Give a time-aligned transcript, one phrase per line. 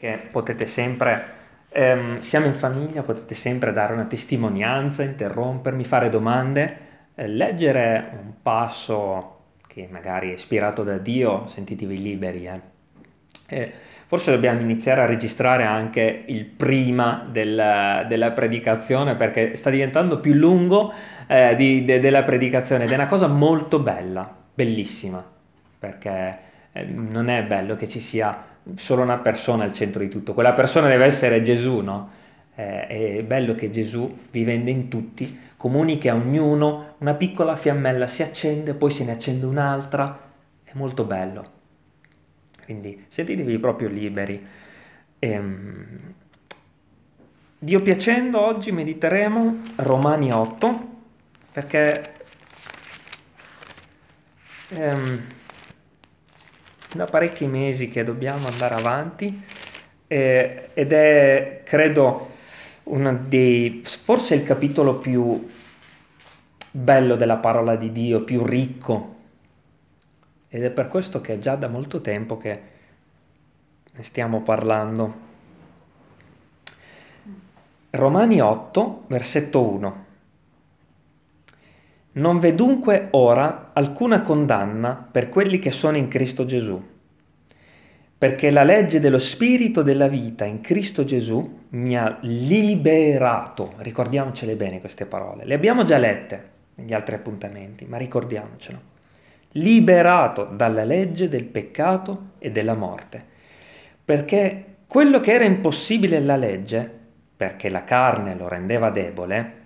[0.00, 1.24] che potete sempre,
[1.68, 6.76] ehm, siamo in famiglia, potete sempre dare una testimonianza, interrompermi, fare domande,
[7.14, 12.46] eh, leggere un passo che magari è ispirato da Dio, sentitevi liberi.
[12.46, 12.60] Eh.
[13.46, 13.72] Eh,
[14.06, 20.32] forse dobbiamo iniziare a registrare anche il prima del, della predicazione perché sta diventando più
[20.32, 20.94] lungo
[21.26, 25.22] eh, di, de, della predicazione ed è una cosa molto bella, bellissima,
[25.78, 26.38] perché
[26.72, 30.52] eh, non è bello che ci sia solo una persona al centro di tutto, quella
[30.52, 32.10] persona deve essere Gesù, no?
[32.54, 38.22] Eh, è bello che Gesù, vivendo in tutti, comunichi a ognuno, una piccola fiammella si
[38.22, 40.18] accende, poi se ne accende un'altra,
[40.64, 41.58] è molto bello.
[42.64, 44.46] Quindi sentitevi proprio liberi.
[45.18, 46.14] Ehm,
[47.58, 50.88] Dio piacendo, oggi mediteremo Romani 8,
[51.52, 52.12] perché
[54.70, 55.26] ehm,
[56.94, 59.42] da parecchi mesi che dobbiamo andare avanti
[60.06, 62.30] eh, ed è, credo,
[62.84, 65.48] uno dei, forse il capitolo più
[66.72, 69.16] bello della parola di Dio, più ricco.
[70.48, 72.62] Ed è per questo che è già da molto tempo che
[73.92, 75.28] ne stiamo parlando.
[77.90, 80.04] Romani 8, versetto 1.
[82.12, 86.82] Non v'è dunque ora alcuna condanna per quelli che sono in Cristo Gesù,
[88.18, 93.74] perché la legge dello Spirito della vita in Cristo Gesù mi ha liberato.
[93.76, 98.88] Ricordiamocele bene queste parole, le abbiamo già lette negli altri appuntamenti, ma ricordiamocelo.
[99.52, 103.24] Liberato dalla legge del peccato e della morte,
[104.04, 106.98] perché quello che era impossibile alla legge,
[107.36, 109.58] perché la carne lo rendeva debole,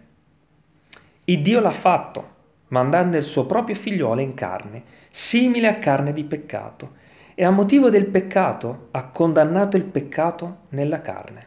[1.24, 2.32] il Dio l'ha fatto
[2.68, 7.02] mandando il suo proprio figliuolo in carne, simile a carne di peccato,
[7.34, 11.46] e a motivo del peccato ha condannato il peccato nella carne,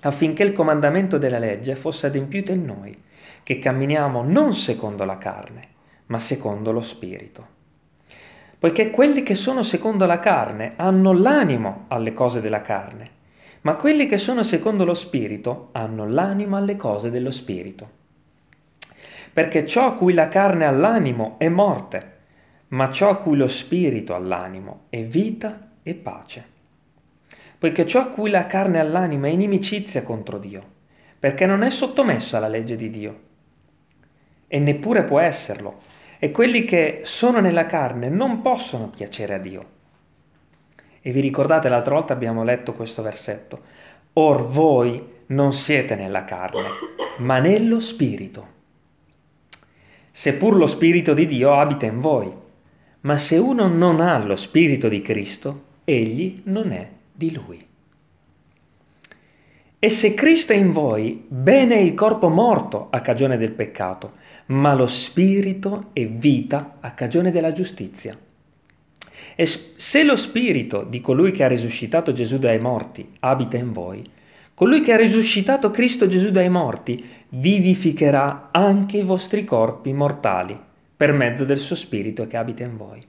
[0.00, 3.02] affinché il comandamento della legge fosse adempiuto in noi,
[3.42, 5.68] che camminiamo non secondo la carne,
[6.06, 7.56] ma secondo lo Spirito.
[8.58, 13.10] Poiché quelli che sono secondo la carne hanno l'animo alle cose della carne,
[13.62, 17.97] ma quelli che sono secondo lo Spirito hanno l'animo alle cose dello Spirito
[19.38, 22.16] perché ciò a cui la carne ha l'animo è morte,
[22.70, 26.44] ma ciò a cui lo spirito ha l'animo è vita e pace.
[27.56, 30.60] Poiché ciò a cui la carne ha l'animo è inimicizia contro Dio,
[31.20, 33.20] perché non è sottomessa alla legge di Dio,
[34.48, 35.78] e neppure può esserlo,
[36.18, 39.66] e quelli che sono nella carne non possono piacere a Dio.
[41.00, 43.60] E vi ricordate l'altra volta abbiamo letto questo versetto,
[44.14, 46.64] Or voi non siete nella carne,
[47.18, 48.56] ma nello spirito
[50.18, 52.28] seppur lo Spirito di Dio abita in voi.
[53.02, 57.64] Ma se uno non ha lo Spirito di Cristo, egli non è di lui.
[59.78, 64.10] E se Cristo è in voi, bene è il corpo morto a cagione del peccato,
[64.46, 68.18] ma lo Spirito è vita a cagione della giustizia.
[69.36, 74.04] E se lo Spirito di colui che ha risuscitato Gesù dai morti abita in voi,
[74.58, 80.58] Colui che ha risuscitato Cristo Gesù dai morti vivificherà anche i vostri corpi mortali
[80.96, 83.00] per mezzo del suo Spirito che abita in voi.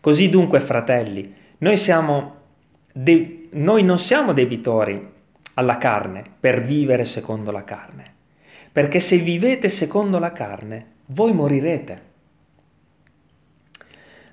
[0.00, 2.36] Così dunque, fratelli, noi, siamo
[2.90, 5.06] de- noi non siamo debitori
[5.52, 8.14] alla carne per vivere secondo la carne,
[8.72, 12.02] perché se vivete secondo la carne, voi morirete.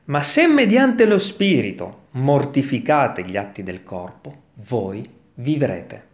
[0.05, 6.07] Ma se mediante lo Spirito mortificate gli atti del corpo, voi vivrete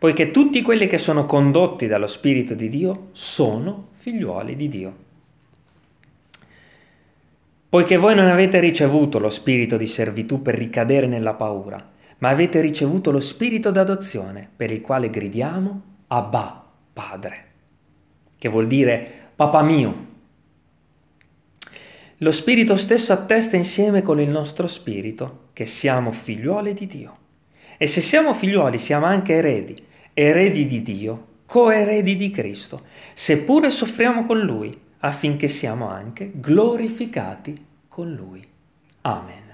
[0.00, 4.94] poiché tutti quelli che sono condotti dallo Spirito di Dio sono figliuoli di Dio.
[7.68, 12.62] Poiché voi non avete ricevuto lo spirito di servitù per ricadere nella paura, ma avete
[12.62, 17.44] ricevuto lo spirito d'adozione per il quale gridiamo Abba, Padre,
[18.38, 19.06] che vuol dire
[19.36, 20.06] Papà mio.
[22.16, 27.18] Lo spirito stesso attesta insieme con il nostro spirito che siamo figliuoli di Dio.
[27.76, 32.82] E se siamo figliuoli siamo anche eredi eredi di Dio, coeredi di Cristo,
[33.14, 38.42] seppure soffriamo con Lui, affinché siamo anche glorificati con Lui.
[39.02, 39.48] Amen.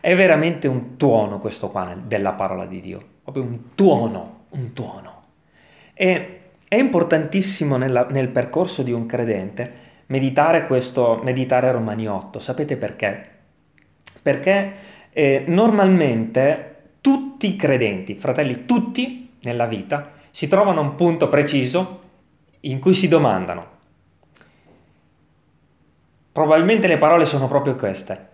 [0.00, 5.22] È veramente un tuono questo qua della parola di Dio, proprio un tuono, un tuono.
[5.94, 12.38] E è importantissimo nella, nel percorso di un credente meditare questo, meditare Romani 8.
[12.38, 13.28] Sapete perché?
[14.22, 14.72] Perché
[15.10, 16.71] eh, normalmente
[17.02, 22.00] tutti i credenti, fratelli, tutti nella vita, si trovano a un punto preciso
[22.60, 23.68] in cui si domandano.
[26.32, 28.30] Probabilmente le parole sono proprio queste.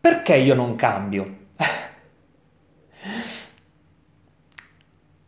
[0.00, 1.36] perché io non cambio?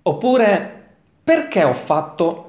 [0.02, 0.88] Oppure
[1.22, 2.46] perché ho fatto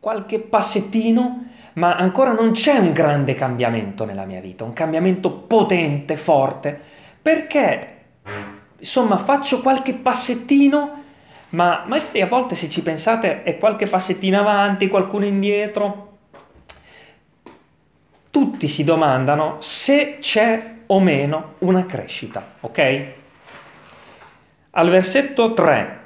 [0.00, 6.16] qualche passettino, ma ancora non c'è un grande cambiamento nella mia vita, un cambiamento potente,
[6.16, 6.80] forte?
[7.22, 7.95] Perché,
[8.78, 11.02] insomma, faccio qualche passettino,
[11.50, 16.18] ma magari a volte se ci pensate è qualche passettino avanti, qualcuno indietro.
[18.30, 23.04] Tutti si domandano se c'è o meno una crescita, ok?
[24.70, 26.04] Al versetto 3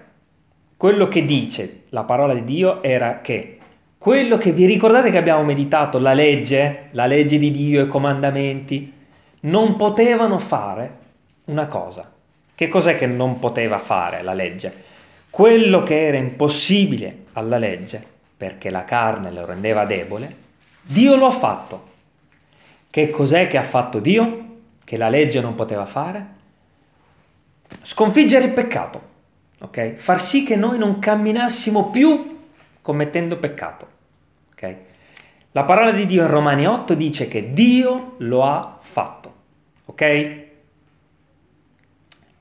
[0.80, 3.58] quello che dice la parola di Dio era che
[3.98, 8.90] quello che vi ricordate che abbiamo meditato, la legge, la legge di Dio, i comandamenti,
[9.40, 10.96] non potevano fare
[11.44, 12.10] una cosa.
[12.60, 14.70] Che cos'è che non poteva fare la legge?
[15.30, 18.04] Quello che era impossibile alla legge,
[18.36, 20.36] perché la carne lo rendeva debole,
[20.82, 21.88] Dio lo ha fatto.
[22.90, 24.58] Che cos'è che ha fatto Dio?
[24.84, 26.26] Che la legge non poteva fare?
[27.80, 29.08] Sconfiggere il peccato
[29.60, 29.94] ok?
[29.94, 32.40] Far sì che noi non camminassimo più
[32.82, 33.88] commettendo peccato,
[34.52, 34.76] ok?
[35.52, 39.34] La parola di Dio in Romani 8 dice che Dio lo ha fatto,
[39.86, 40.48] ok?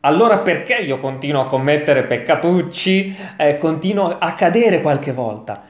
[0.01, 5.63] Allora perché io continuo a commettere peccatucci, eh, continuo a cadere qualche volta,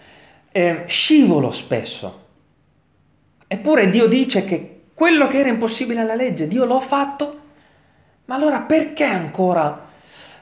[0.51, 2.27] eh, scivolo spesso?
[3.47, 7.39] Eppure Dio dice che quello che era impossibile alla legge, Dio l'ha fatto,
[8.25, 9.87] ma allora perché ancora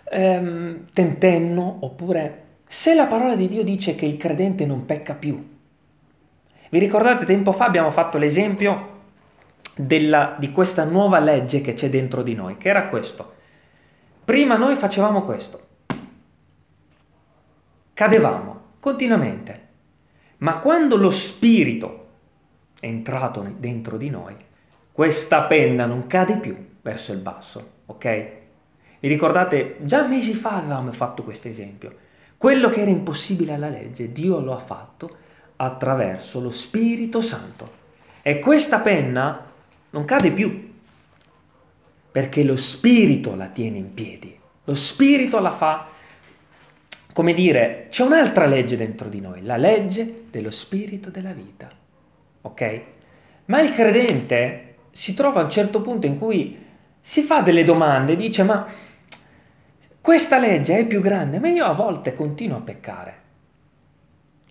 [0.03, 5.41] ehm, tentenno, oppure se la parola di Dio dice che il credente non pecca più.
[6.69, 8.95] Vi ricordate tempo fa abbiamo fatto l'esempio
[9.77, 13.35] della, di questa nuova legge che c'è dentro di noi, che era questo.
[14.27, 15.59] Prima noi facevamo questo,
[17.93, 19.67] cadevamo continuamente,
[20.39, 22.07] ma quando lo Spirito
[22.77, 24.35] è entrato dentro di noi,
[24.91, 28.31] questa penna non cade più verso il basso, ok?
[28.99, 31.95] Vi ricordate, già mesi fa avevamo fatto questo esempio.
[32.35, 35.09] Quello che era impossibile alla legge, Dio lo ha fatto
[35.55, 37.71] attraverso lo Spirito Santo.
[38.21, 39.45] E questa penna
[39.91, 40.66] non cade più,
[42.17, 44.35] perché lo Spirito la tiene in piedi.
[44.63, 45.85] Lo Spirito la fa,
[47.13, 51.69] come dire, c'è un'altra legge dentro di noi, la legge dello Spirito della vita.
[52.41, 52.81] Ok?
[53.45, 56.59] Ma il credente si trova a un certo punto in cui
[56.99, 58.65] si fa delle domande, dice ma
[60.01, 63.21] questa legge è più grande, ma io a volte continuo a peccare.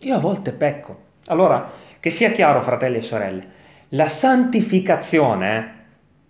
[0.02, 1.00] Io a volte pecco.
[1.24, 3.44] Allora, che sia chiaro, fratelli e sorelle,
[3.88, 5.75] la santificazione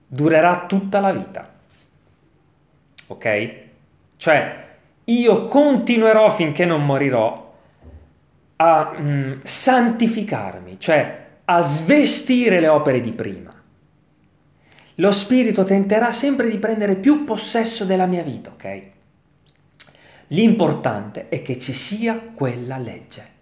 [0.07, 1.53] durerà tutta la vita.
[3.09, 3.55] Ok?
[4.17, 4.65] Cioè,
[5.05, 7.53] io continuerò finché non morirò
[8.57, 13.55] a mm, santificarmi, cioè a svestire le opere di prima.
[14.97, 18.83] Lo Spirito tenterà sempre di prendere più possesso della mia vita, ok?
[20.29, 23.35] L'importante è che ci sia quella legge.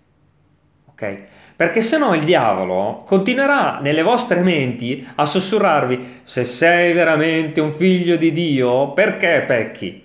[0.95, 1.25] Ok?
[1.57, 7.73] Perché se no il diavolo continuerà nelle vostre menti a sussurrarvi se sei veramente un
[7.73, 10.03] figlio di Dio, perché pecchi?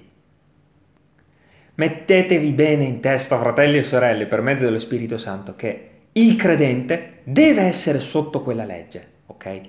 [1.76, 7.20] Mettetevi bene in testa, fratelli e sorelle, per mezzo dello Spirito Santo, che il credente
[7.24, 9.62] deve essere sotto quella legge, ok?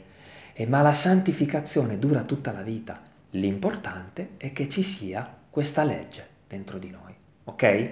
[0.55, 3.01] E ma la santificazione dura tutta la vita.
[3.31, 7.15] L'importante è che ci sia questa legge dentro di noi,
[7.45, 7.91] ok?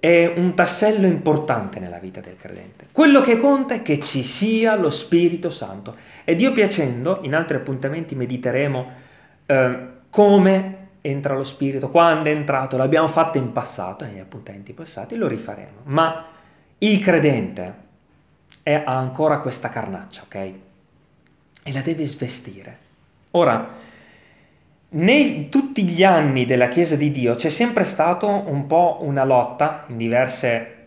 [0.00, 2.86] È un tassello importante nella vita del credente.
[2.92, 5.96] Quello che conta è che ci sia lo Spirito Santo.
[6.24, 8.86] E Dio piacendo, in altri appuntamenti mediteremo
[9.46, 15.16] eh, come entra lo Spirito, quando è entrato, l'abbiamo fatto in passato, negli appuntamenti passati,
[15.16, 15.80] lo rifaremo.
[15.84, 16.26] Ma
[16.78, 17.74] il credente
[18.62, 20.34] è, ha ancora questa carnaccia, ok?
[21.62, 22.78] E la deve svestire.
[23.32, 23.68] Ora,
[24.90, 29.84] nei tutti gli anni della Chiesa di Dio c'è sempre stato un po' una lotta
[29.88, 30.86] in diverse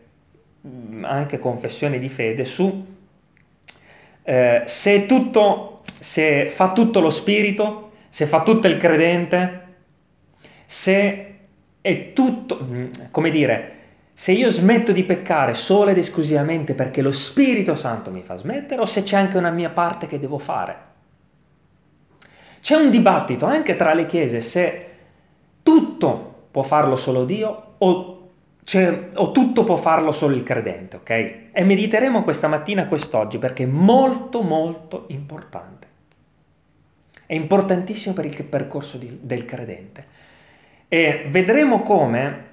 [0.66, 2.92] mm, anche confessioni di fede su
[4.24, 9.60] eh, se tutto, se fa tutto lo spirito, se fa tutto il credente,
[10.66, 11.36] se
[11.82, 13.80] è tutto, mm, come dire,
[14.14, 18.82] se io smetto di peccare solo ed esclusivamente perché lo Spirito Santo mi fa smettere
[18.82, 20.90] o se c'è anche una mia parte che devo fare.
[22.62, 24.86] C'è un dibattito anche tra le chiese se
[25.64, 28.30] tutto può farlo solo Dio o,
[29.16, 31.10] o tutto può farlo solo il credente, ok?
[31.52, 35.88] E mediteremo questa mattina quest'oggi perché è molto molto importante.
[37.26, 40.06] È importantissimo per il percorso di, del credente.
[40.88, 42.46] E vedremo come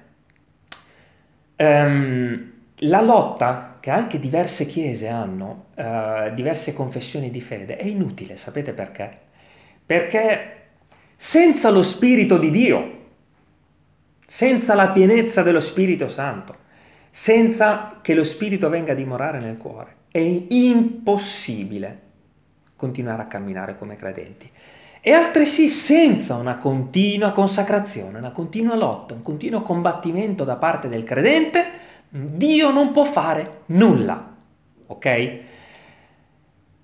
[1.57, 8.37] um, la lotta che anche diverse chiese hanno, uh, diverse confessioni di fede, è inutile,
[8.37, 9.27] sapete perché?
[9.89, 10.67] Perché
[11.15, 12.97] senza lo Spirito di Dio,
[14.23, 16.55] senza la pienezza dello Spirito Santo,
[17.09, 22.01] senza che lo Spirito venga a dimorare nel cuore, è impossibile
[22.75, 24.47] continuare a camminare come credenti.
[25.01, 31.03] E altresì senza una continua consacrazione, una continua lotta, un continuo combattimento da parte del
[31.03, 31.65] credente,
[32.09, 34.35] Dio non può fare nulla.
[34.85, 35.39] Ok?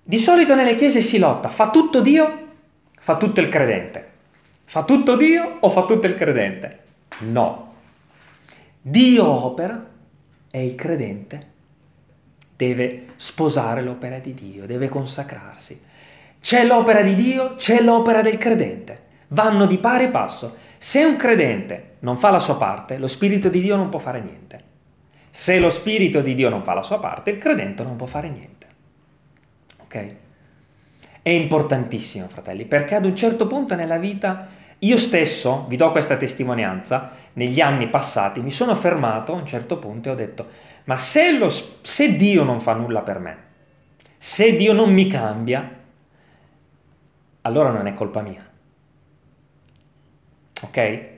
[0.02, 2.45] Di solito nelle chiese si lotta, fa tutto Dio,
[3.06, 4.04] fa tutto il credente.
[4.64, 6.78] Fa tutto Dio o fa tutto il credente?
[7.18, 7.74] No.
[8.82, 9.90] Dio opera
[10.50, 11.46] e il credente
[12.56, 15.80] deve sposare l'opera di Dio, deve consacrarsi.
[16.40, 19.02] C'è l'opera di Dio, c'è l'opera del credente.
[19.28, 20.56] Vanno di pari passo.
[20.76, 24.20] Se un credente non fa la sua parte, lo Spirito di Dio non può fare
[24.20, 24.64] niente.
[25.30, 28.28] Se lo Spirito di Dio non fa la sua parte, il credente non può fare
[28.28, 28.66] niente.
[29.84, 30.14] Ok?
[31.26, 34.46] È importantissimo, fratelli, perché ad un certo punto nella vita
[34.78, 39.76] io stesso, vi do questa testimonianza, negli anni passati mi sono fermato a un certo
[39.80, 40.46] punto e ho detto,
[40.84, 43.36] ma se, lo, se Dio non fa nulla per me,
[44.16, 45.68] se Dio non mi cambia,
[47.40, 48.48] allora non è colpa mia.
[50.62, 51.10] Ok?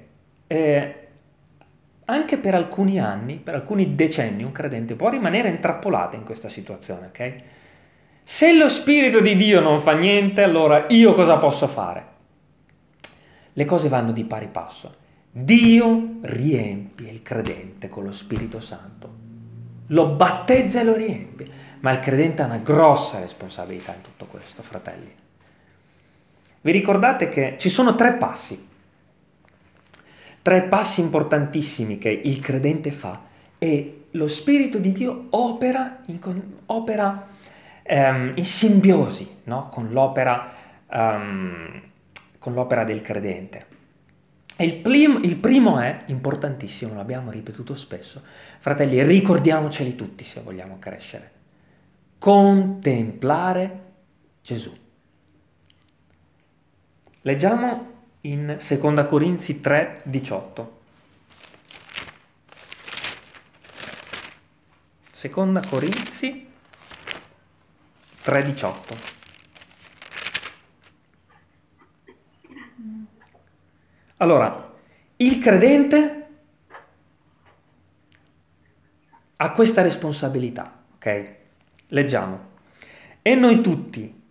[0.47, 1.09] Eh,
[2.07, 7.09] anche per alcuni anni, per alcuni decenni, un credente può rimanere intrappolato in questa situazione,
[7.09, 7.43] ok?
[8.31, 12.07] Se lo Spirito di Dio non fa niente, allora io cosa posso fare?
[13.55, 14.93] Le cose vanno di pari passo.
[15.31, 19.11] Dio riempie il credente con lo Spirito Santo,
[19.87, 21.49] lo battezza e lo riempie,
[21.81, 25.11] ma il credente ha una grossa responsabilità in tutto questo, fratelli.
[26.61, 28.69] Vi ricordate che ci sono tre passi,
[30.43, 33.23] tre passi importantissimi che il credente fa
[33.59, 36.21] e lo Spirito di Dio opera in,
[36.67, 37.37] opera,
[37.89, 39.69] um, in simbiosi no?
[39.71, 40.53] con, l'opera,
[40.91, 41.83] um,
[42.39, 43.67] con, l'opera, del credente.
[44.57, 48.23] Il, prim, il primo è importantissimo, l'abbiamo ripetuto spesso,
[48.59, 51.33] fratelli, ricordiamoceli tutti se vogliamo crescere.
[52.19, 53.81] Contemplare
[54.43, 54.77] Gesù.
[57.23, 57.87] Leggiamo
[58.23, 60.77] in 2 Corinzi 3, 18.
[65.13, 66.48] Seconda Corinzi
[68.29, 68.95] 3, 18.
[74.19, 74.75] Allora,
[75.17, 76.27] il credente
[79.35, 81.37] ha questa responsabilità, ok?
[81.87, 82.39] Leggiamo.
[83.23, 84.23] E noi tutti,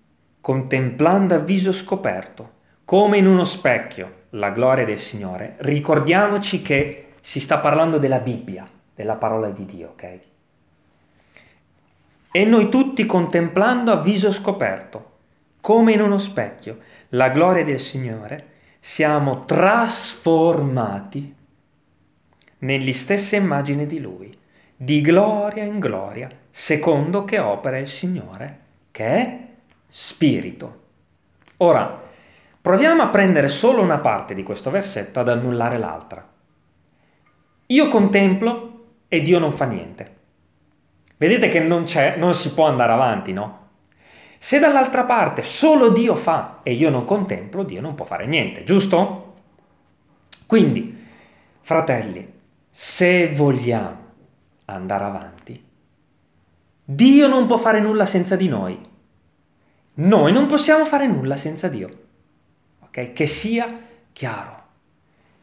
[0.42, 2.52] contemplando a viso scoperto,
[2.86, 8.70] come in uno specchio la gloria del Signore, ricordiamoci che si sta parlando della Bibbia,
[8.94, 10.20] della parola di Dio, ok?
[12.38, 15.14] E noi tutti contemplando a viso scoperto,
[15.60, 16.78] come in uno specchio,
[17.10, 18.46] la gloria del Signore,
[18.78, 21.34] siamo trasformati
[22.60, 24.32] negli stesse immagini di Lui,
[24.76, 28.60] di gloria in gloria, secondo che opera il Signore,
[28.92, 29.40] che è
[29.88, 30.82] Spirito.
[31.58, 32.06] Ora,
[32.62, 36.28] Proviamo a prendere solo una parte di questo versetto ad annullare l'altra.
[37.68, 40.17] Io contemplo e Dio non fa niente.
[41.18, 43.66] Vedete che non c'è, non si può andare avanti, no?
[44.38, 48.64] Se dall'altra parte solo Dio fa e io non contemplo, Dio non può fare niente,
[48.64, 49.34] giusto?
[50.46, 51.06] Quindi,
[51.60, 52.34] fratelli,
[52.70, 54.06] se vogliamo
[54.66, 55.66] andare avanti,
[56.86, 58.80] Dio non può fare nulla senza di noi.
[59.96, 62.06] Noi non possiamo fare nulla senza Dio
[62.98, 63.14] okay?
[63.14, 63.82] che sia
[64.12, 64.66] chiaro.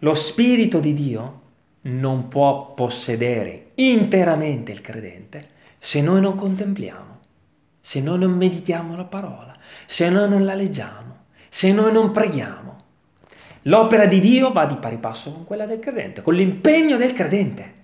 [0.00, 1.40] Lo Spirito di Dio
[1.82, 5.52] non può possedere interamente il credente
[5.84, 7.18] se noi non contempliamo,
[7.78, 12.84] se noi non meditiamo la parola, se noi non la leggiamo, se noi non preghiamo.
[13.64, 17.74] L'opera di Dio va di pari passo con quella del credente, con l'impegno del credente.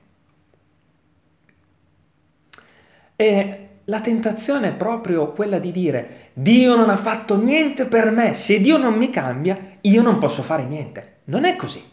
[3.17, 8.33] E la tentazione è proprio quella di dire Dio non ha fatto niente per me,
[8.33, 11.19] se Dio non mi cambia io non posso fare niente.
[11.25, 11.85] Non è così.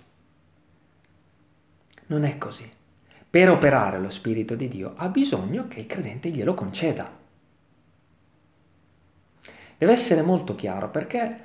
[2.05, 2.75] Non è così.
[3.37, 7.07] Per operare lo Spirito di Dio ha bisogno che il credente glielo conceda.
[9.77, 11.39] Deve essere molto chiaro perché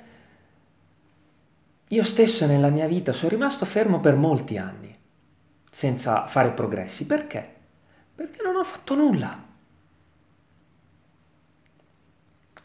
[1.87, 4.99] io stesso nella mia vita sono rimasto fermo per molti anni
[5.69, 7.05] senza fare progressi.
[7.05, 7.47] Perché?
[8.15, 9.51] Perché non ho fatto nulla.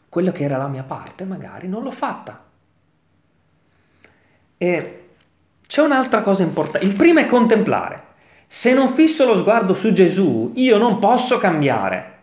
[0.08, 2.46] quello che era la mia parte magari non l'ho fatta.
[4.56, 5.08] E
[5.66, 6.86] c'è un'altra cosa importante.
[6.86, 8.07] Il primo è contemplare.
[8.50, 12.16] Se non fisso lo sguardo su Gesù, io non posso cambiare.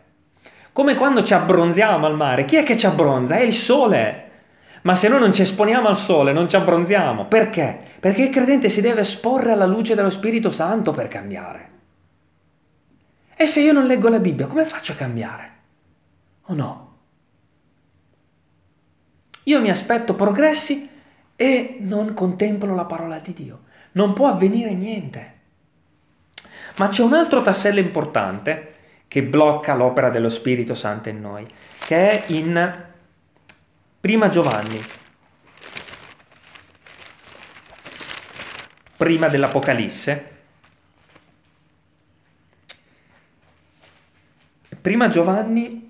[0.74, 3.36] Come quando ci abbronziamo al mare, chi è che ci abbronza?
[3.36, 4.24] È il sole.
[4.82, 7.28] Ma se noi non ci esponiamo al sole, non ci abbronziamo.
[7.28, 7.80] Perché?
[8.00, 11.70] Perché il credente si deve esporre alla luce dello Spirito Santo per cambiare.
[13.36, 15.52] E se io non leggo la Bibbia, come faccio a cambiare?
[16.46, 16.98] O no?
[19.44, 20.90] Io mi aspetto progressi
[21.36, 23.60] e non contemplo la parola di Dio.
[23.92, 25.34] Non può avvenire niente.
[26.78, 28.74] Ma c'è un altro tassello importante
[29.08, 31.48] che blocca l'opera dello Spirito Santo in noi,
[31.80, 32.84] che è in
[34.06, 34.80] Prima Giovanni,
[38.98, 40.34] prima dell'Apocalisse.
[44.80, 45.90] Prima Giovanni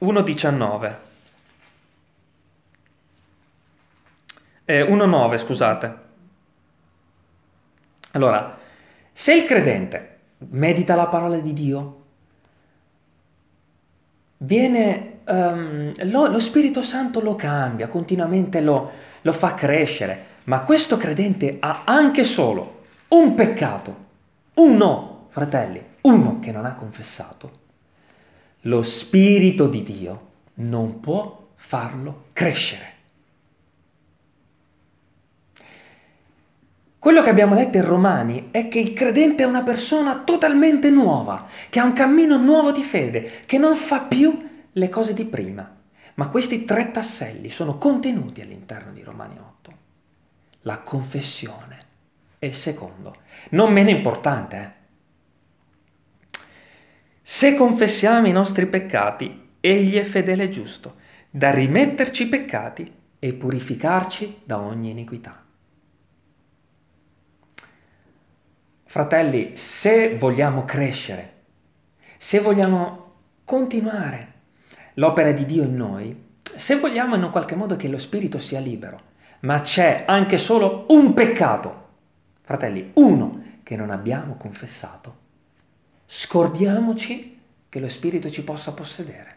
[0.00, 0.98] 1,19.
[4.66, 5.98] Eh, 1,9, scusate.
[8.10, 8.58] Allora,
[9.16, 10.18] se il credente
[10.50, 12.02] medita la parola di Dio,
[14.38, 18.90] viene, um, lo, lo, Spirito Santo lo cambia, continuamente lo,
[19.22, 23.96] lo fa crescere, ma questo credente ha anche solo un peccato,
[24.54, 27.62] uno, fratelli, uno che non ha confessato.
[28.62, 32.93] Lo Spirito di Dio non può farlo crescere.
[37.04, 41.46] Quello che abbiamo letto in Romani è che il credente è una persona totalmente nuova,
[41.68, 45.70] che ha un cammino nuovo di fede, che non fa più le cose di prima.
[46.14, 49.72] Ma questi tre tasselli sono contenuti all'interno di Romani 8.
[50.62, 51.78] La confessione
[52.38, 53.16] è il secondo,
[53.50, 54.56] non meno importante.
[56.30, 56.38] Eh?
[57.20, 60.94] Se confessiamo i nostri peccati, egli è fedele e giusto,
[61.28, 65.43] da rimetterci i peccati e purificarci da ogni iniquità.
[68.94, 71.32] Fratelli, se vogliamo crescere,
[72.16, 74.32] se vogliamo continuare
[74.94, 78.60] l'opera di Dio in noi, se vogliamo in un qualche modo che lo spirito sia
[78.60, 79.00] libero,
[79.40, 81.88] ma c'è anche solo un peccato,
[82.42, 85.16] fratelli, uno che non abbiamo confessato,
[86.06, 89.36] scordiamoci che lo spirito ci possa possedere.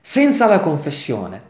[0.00, 1.42] Senza la confessione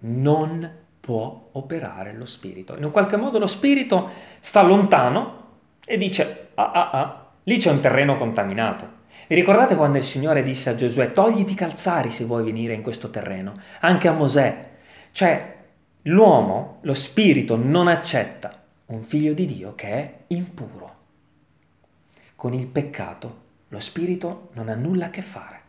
[0.00, 0.68] non
[1.04, 2.74] può operare lo spirito.
[2.78, 4.08] In un qualche modo lo spirito
[4.40, 5.42] sta lontano
[5.84, 9.02] e dice, ah ah ah, lì c'è un terreno contaminato.
[9.28, 12.80] Vi ricordate quando il Signore disse a Giosuè, togliti i calzari se vuoi venire in
[12.80, 13.52] questo terreno?
[13.80, 14.70] Anche a Mosè.
[15.12, 15.56] Cioè,
[16.04, 20.94] l'uomo, lo spirito, non accetta un figlio di Dio che è impuro.
[22.34, 25.63] Con il peccato lo spirito non ha nulla a che fare.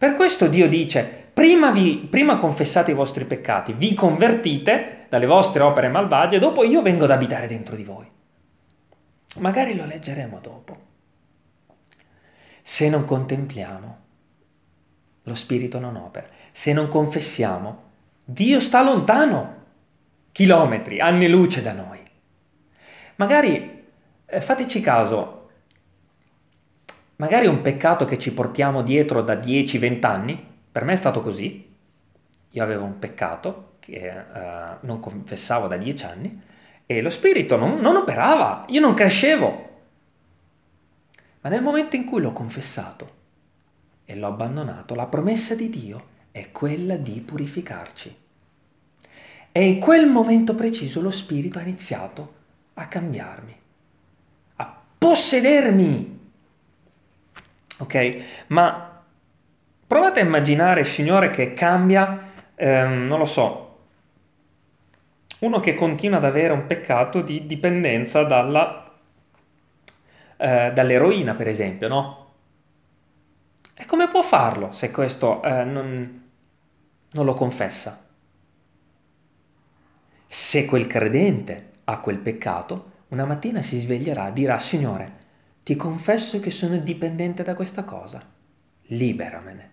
[0.00, 5.62] Per questo Dio dice, prima, vi, prima confessate i vostri peccati, vi convertite dalle vostre
[5.62, 8.10] opere malvagie, dopo io vengo ad abitare dentro di voi.
[9.40, 10.78] Magari lo leggeremo dopo.
[12.62, 13.98] Se non contempliamo,
[15.24, 16.28] lo Spirito non opera.
[16.50, 17.76] Se non confessiamo,
[18.24, 19.64] Dio sta lontano,
[20.32, 22.00] chilometri, anni luce da noi.
[23.16, 23.84] Magari,
[24.24, 25.39] eh, fateci caso,
[27.20, 31.68] Magari un peccato che ci portiamo dietro da 10-20 anni, per me è stato così.
[32.52, 36.42] Io avevo un peccato che uh, non confessavo da 10 anni
[36.86, 39.68] e lo spirito non, non operava, io non crescevo.
[41.42, 43.18] Ma nel momento in cui l'ho confessato
[44.06, 48.16] e l'ho abbandonato, la promessa di Dio è quella di purificarci.
[49.52, 52.34] E in quel momento preciso lo Spirito ha iniziato
[52.74, 53.54] a cambiarmi,
[54.56, 56.19] a possedermi
[57.80, 58.24] ok?
[58.48, 59.02] Ma
[59.86, 63.68] provate a immaginare il Signore che cambia, ehm, non lo so,
[65.40, 68.92] uno che continua ad avere un peccato di dipendenza dalla,
[70.36, 72.28] eh, dall'eroina, per esempio, no?
[73.74, 76.28] E come può farlo se questo eh, non,
[77.12, 78.04] non lo confessa?
[80.26, 85.19] Se quel credente ha quel peccato, una mattina si sveglierà e dirà, Signore,
[85.62, 88.22] ti confesso che sono dipendente da questa cosa.
[88.86, 89.70] Liberamene.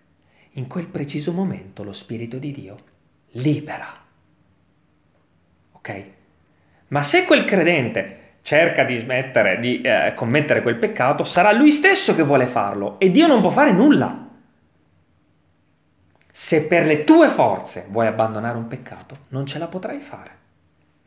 [0.52, 2.76] In quel preciso momento lo Spirito di Dio
[3.32, 3.86] libera.
[5.72, 6.04] Ok?
[6.88, 12.14] Ma se quel credente cerca di smettere di eh, commettere quel peccato, sarà lui stesso
[12.14, 14.26] che vuole farlo e Dio non può fare nulla.
[16.30, 20.36] Se per le tue forze vuoi abbandonare un peccato, non ce la potrai fare.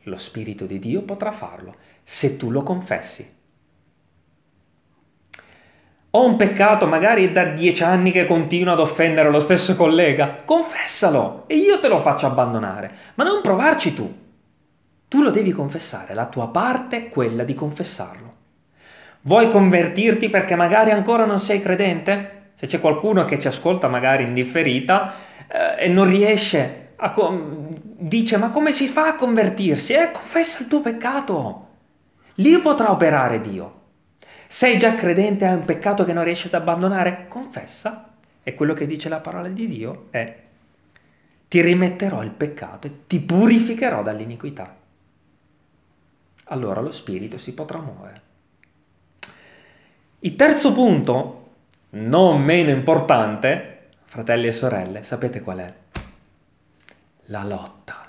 [0.02, 3.40] Lo Spirito di Dio potrà farlo se tu lo confessi
[6.14, 10.42] ho un peccato, magari è da dieci anni che continuo ad offendere lo stesso collega.
[10.44, 14.20] Confessalo e io te lo faccio abbandonare, ma non provarci tu.
[15.08, 18.34] Tu lo devi confessare, la tua parte è quella di confessarlo.
[19.22, 22.50] Vuoi convertirti perché magari ancora non sei credente?
[22.54, 25.14] Se c'è qualcuno che ci ascolta magari in differita
[25.48, 27.10] eh, e non riesce a...
[27.10, 29.94] Com- dice ma come si fa a convertirsi?
[29.94, 31.68] Eh, confessa il tuo peccato.
[32.34, 33.80] Lì potrà operare Dio.
[34.52, 37.26] Sei già credente, hai un peccato che non riesci ad abbandonare?
[37.26, 38.12] Confessa.
[38.42, 40.42] E quello che dice la parola di Dio è
[41.48, 44.76] ti rimetterò il peccato e ti purificherò dall'iniquità.
[46.44, 48.22] Allora lo spirito si potrà muovere.
[50.18, 51.52] Il terzo punto,
[51.92, 55.74] non meno importante, fratelli e sorelle, sapete qual è?
[57.28, 58.01] La lotta.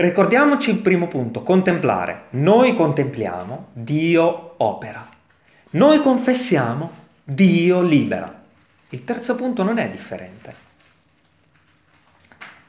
[0.00, 2.28] Ricordiamoci il primo punto, contemplare.
[2.30, 5.06] Noi contempliamo, Dio opera.
[5.72, 6.90] Noi confessiamo,
[7.22, 8.42] Dio libera.
[8.88, 10.54] Il terzo punto non è differente.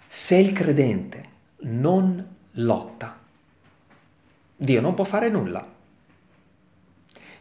[0.08, 1.24] Se il credente
[1.60, 2.22] non
[2.56, 3.18] lotta,
[4.54, 5.66] Dio non può fare nulla.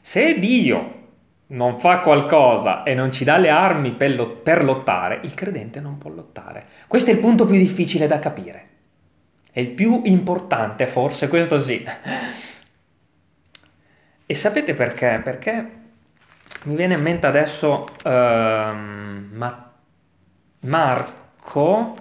[0.01, 0.99] Se Dio
[1.49, 6.11] non fa qualcosa e non ci dà le armi per, lottare, il credente non può
[6.11, 6.65] lottare.
[6.87, 8.69] Questo è il punto più difficile da capire.
[9.53, 11.85] È il più importante, forse, questo sì.
[14.27, 15.21] E sapete perché?
[15.25, 15.79] Perché
[16.65, 19.73] mi viene in mente adesso uh, Ma-
[20.61, 21.97] Marco.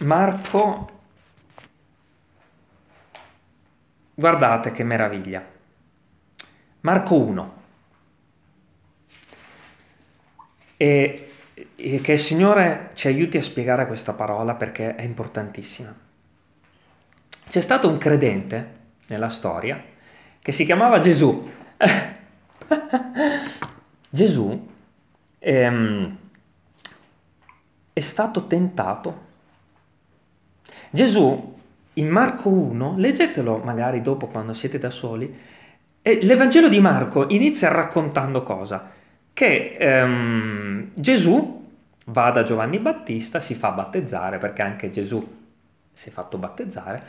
[0.00, 0.90] Marco.
[4.14, 5.44] Guardate che meraviglia.
[6.80, 7.54] Marco 1.
[10.76, 11.25] E,
[11.74, 15.94] e che il Signore ci aiuti a spiegare questa parola perché è importantissima.
[17.48, 18.74] C'è stato un credente
[19.06, 19.82] nella storia
[20.38, 21.48] che si chiamava Gesù.
[24.10, 24.68] Gesù
[25.38, 26.16] ehm,
[27.92, 29.24] è stato tentato.
[30.90, 31.54] Gesù
[31.94, 35.34] in Marco 1, leggetelo magari dopo quando siete da soli,
[36.02, 38.92] l'Evangelo di Marco inizia raccontando cosa?
[39.36, 41.68] Che ehm, Gesù
[42.06, 45.22] va da Giovanni Battista, si fa battezzare, perché anche Gesù
[45.92, 47.02] si è fatto battezzare,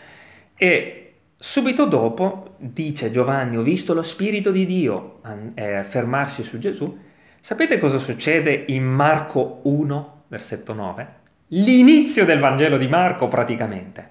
[0.58, 1.08] e
[1.40, 5.22] Subito dopo dice Giovanni, ho visto lo Spirito di Dio
[5.54, 6.98] eh, fermarsi su Gesù.
[7.40, 11.16] Sapete cosa succede in Marco 1, versetto 9?
[11.50, 14.10] L'inizio del Vangelo di Marco praticamente.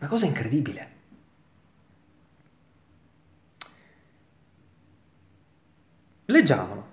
[0.00, 0.88] Una cosa incredibile.
[6.24, 6.87] Leggiamolo.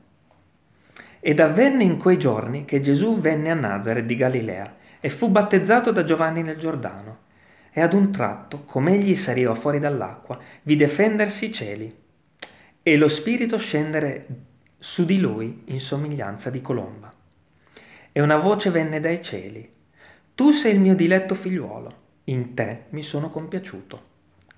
[1.27, 5.91] Ed avvenne in quei giorni che Gesù venne a Nazareth di Galilea e fu battezzato
[5.91, 7.21] da Giovanni nel Giordano
[7.71, 11.91] e ad un tratto, come egli saliva fuori dall'acqua, vide fendersi i cieli
[12.83, 14.27] e lo spirito scendere
[14.77, 17.11] su di lui in somiglianza di colomba.
[18.11, 19.67] E una voce venne dai cieli.
[20.35, 24.01] Tu sei il mio diletto figliuolo, in te mi sono compiaciuto.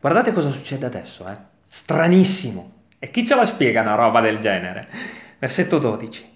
[0.02, 1.38] Guardate cosa succede adesso, eh?
[1.66, 2.74] Stranissimo.
[3.00, 4.86] E chi ce la spiega una roba del genere?
[5.40, 6.36] Versetto 12.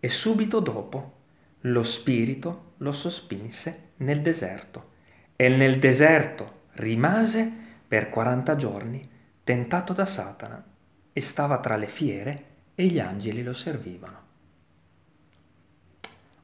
[0.00, 1.18] E subito dopo
[1.60, 4.88] lo spirito lo sospinse nel deserto
[5.36, 7.50] e nel deserto rimase
[7.86, 9.10] per 40 giorni
[9.44, 10.64] tentato da Satana
[11.12, 14.28] e stava tra le fiere e gli angeli lo servivano.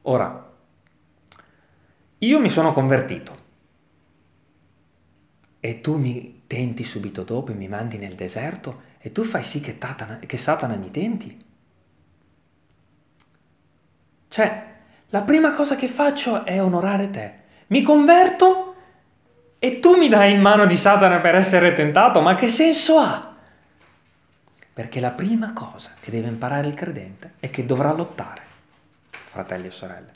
[0.03, 0.53] Ora,
[2.19, 3.45] io mi sono convertito
[5.59, 9.59] e tu mi tenti subito dopo e mi mandi nel deserto e tu fai sì
[9.59, 11.45] che, tatana, che Satana mi tenti?
[14.27, 14.65] Cioè,
[15.09, 17.33] la prima cosa che faccio è onorare te.
[17.67, 18.75] Mi converto
[19.59, 22.21] e tu mi dai in mano di Satana per essere tentato?
[22.21, 23.35] Ma che senso ha?
[24.73, 28.41] Perché la prima cosa che deve imparare il credente è che dovrà lottare,
[29.09, 30.13] fratelli e sorelle.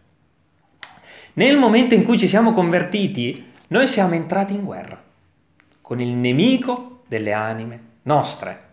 [1.34, 5.02] Nel momento in cui ci siamo convertiti, noi siamo entrati in guerra
[5.82, 8.70] con il nemico delle anime nostre.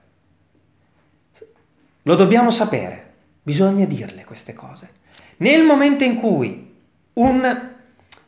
[2.02, 4.97] Lo dobbiamo sapere, bisogna dirle queste cose.
[5.38, 6.76] Nel momento in cui
[7.14, 7.70] un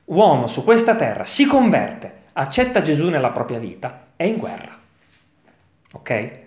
[0.04, 4.78] uomo su questa terra si converte accetta Gesù nella propria vita, è in guerra.
[5.92, 6.38] Ok?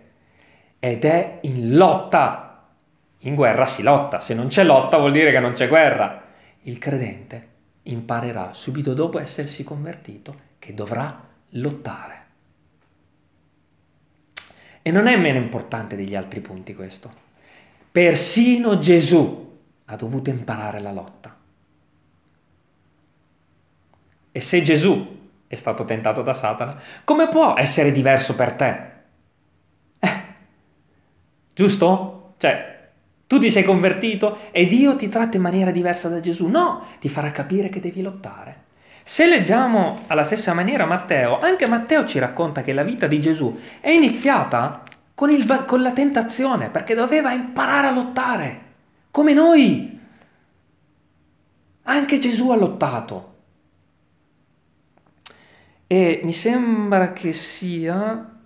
[0.80, 2.50] Ed è in lotta.
[3.20, 6.22] In guerra si lotta, se non c'è lotta vuol dire che non c'è guerra.
[6.64, 7.48] Il credente
[7.84, 12.22] imparerà subito dopo essersi convertito che dovrà lottare.
[14.82, 17.22] E non è meno importante degli altri punti questo.
[17.92, 19.53] Persino Gesù
[19.86, 21.36] ha dovuto imparare la lotta.
[24.32, 28.92] E se Gesù è stato tentato da Satana, come può essere diverso per te?
[30.00, 30.22] Eh,
[31.54, 32.34] giusto?
[32.38, 32.72] Cioè,
[33.28, 36.48] Tu ti sei convertito e Dio ti tratta in maniera diversa da Gesù?
[36.48, 38.62] No, ti farà capire che devi lottare.
[39.02, 43.60] Se leggiamo alla stessa maniera Matteo, anche Matteo ci racconta che la vita di Gesù
[43.80, 44.84] è iniziata
[45.16, 48.62] con, il, con la tentazione, perché doveva imparare a lottare,
[49.14, 50.00] come noi.
[51.84, 53.34] Anche Gesù ha lottato.
[55.86, 58.38] E mi sembra che sia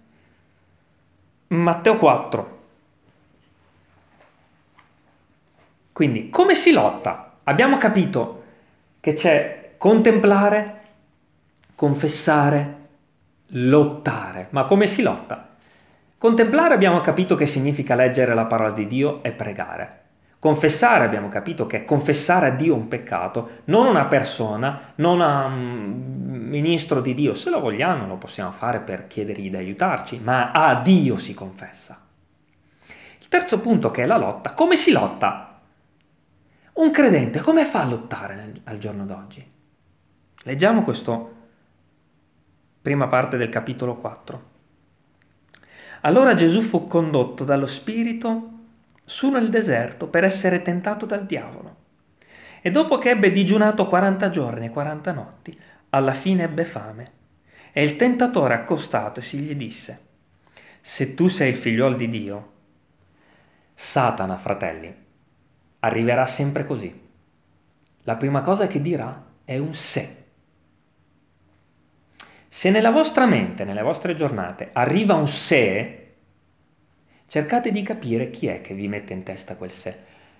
[1.47, 2.59] Matteo 4.
[5.93, 7.37] Quindi, come si lotta?
[7.43, 8.43] Abbiamo capito
[8.99, 10.81] che c'è contemplare,
[11.75, 12.87] confessare,
[13.51, 14.47] lottare.
[14.49, 15.55] Ma come si lotta?
[16.17, 20.01] Contemplare abbiamo capito che significa leggere la parola di Dio e pregare.
[20.39, 25.45] Confessare abbiamo capito che è confessare a Dio un peccato, non una persona, non a
[25.45, 27.33] un ministro di Dio.
[27.33, 31.99] Se lo vogliamo lo possiamo fare per chiedergli di aiutarci, ma a Dio si confessa.
[33.19, 34.53] Il terzo punto che è la lotta.
[34.53, 35.59] Come si lotta?
[36.73, 39.51] Un credente come fa a lottare nel, al giorno d'oggi?
[40.43, 41.19] Leggiamo questa
[42.79, 44.55] prima parte del capitolo 4.
[46.01, 48.51] Allora Gesù fu condotto dallo Spirito
[49.09, 51.75] su nel deserto per essere tentato dal diavolo.
[52.61, 55.57] E dopo che ebbe digiunato 40 giorni e 40 notti,
[55.91, 57.11] alla fine ebbe fame.
[57.71, 60.05] E il tentatore accostatosi gli disse,
[60.81, 62.51] se tu sei il figliuolo di Dio,
[63.73, 64.93] Satana, fratelli,
[65.79, 66.93] arriverà sempre così.
[68.01, 70.25] La prima cosa che dirà è un se.
[72.49, 76.06] Se nella vostra mente, nelle vostre giornate, arriva un se,
[77.27, 79.95] cercate di capire chi è che vi mette in testa quel sé.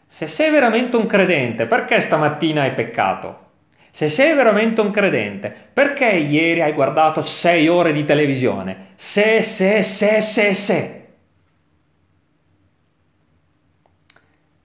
[0.06, 3.46] Se sei veramente un credente, perché stamattina hai peccato?
[3.92, 8.90] Se sei veramente un credente, perché ieri hai guardato sei ore di televisione?
[8.96, 11.08] Se, se, se, se, se.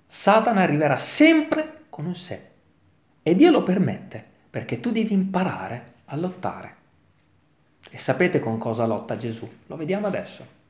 [0.07, 2.51] Satana arriverà sempre con un sé.
[3.23, 6.75] E Dio lo permette, perché tu devi imparare a lottare.
[7.91, 9.51] E sapete con cosa lotta Gesù?
[9.67, 10.61] Lo vediamo adesso.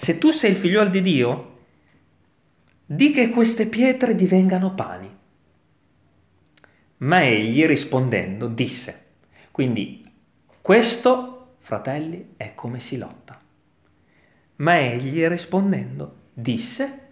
[0.00, 1.58] Se tu sei il figliuolo di Dio,
[2.86, 5.12] di che queste pietre divengano pani.
[6.98, 9.06] Ma egli rispondendo disse,
[9.50, 10.08] quindi
[10.62, 13.42] questo, fratelli, è come si lotta.
[14.58, 17.08] Ma egli rispondendo disse,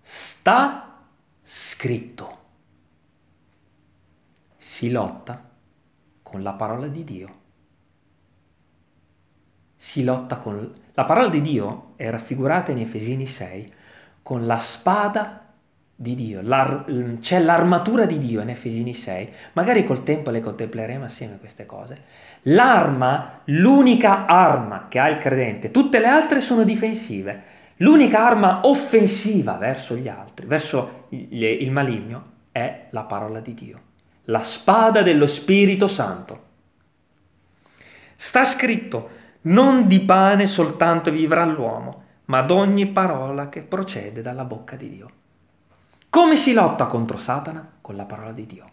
[0.00, 1.08] sta
[1.40, 2.38] scritto.
[4.56, 5.50] Si lotta
[6.20, 7.40] con la parola di Dio.
[9.88, 13.72] Si lotta con la parola di Dio è raffigurata in Efesini 6
[14.22, 15.46] con la spada
[15.96, 21.06] di Dio, L'ar- c'è l'armatura di Dio in Efesini 6, magari col tempo le contempleremo
[21.06, 22.02] assieme queste cose.
[22.42, 27.42] L'arma, l'unica arma che ha il credente, tutte le altre sono difensive,
[27.76, 33.80] l'unica arma offensiva verso gli altri, verso il maligno, è la parola di Dio,
[34.24, 36.44] la spada dello Spirito Santo.
[38.14, 44.76] Sta scritto, non di pane soltanto vivrà l'uomo, ma d'ogni parola che procede dalla bocca
[44.76, 45.10] di Dio.
[46.10, 47.76] Come si lotta contro Satana?
[47.80, 48.70] Con la parola di Dio.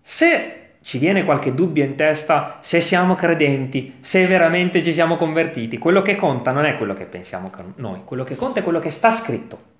[0.00, 5.78] Se ci viene qualche dubbio in testa se siamo credenti, se veramente ci siamo convertiti,
[5.78, 8.90] quello che conta non è quello che pensiamo noi, quello che conta è quello che
[8.90, 9.72] sta scritto.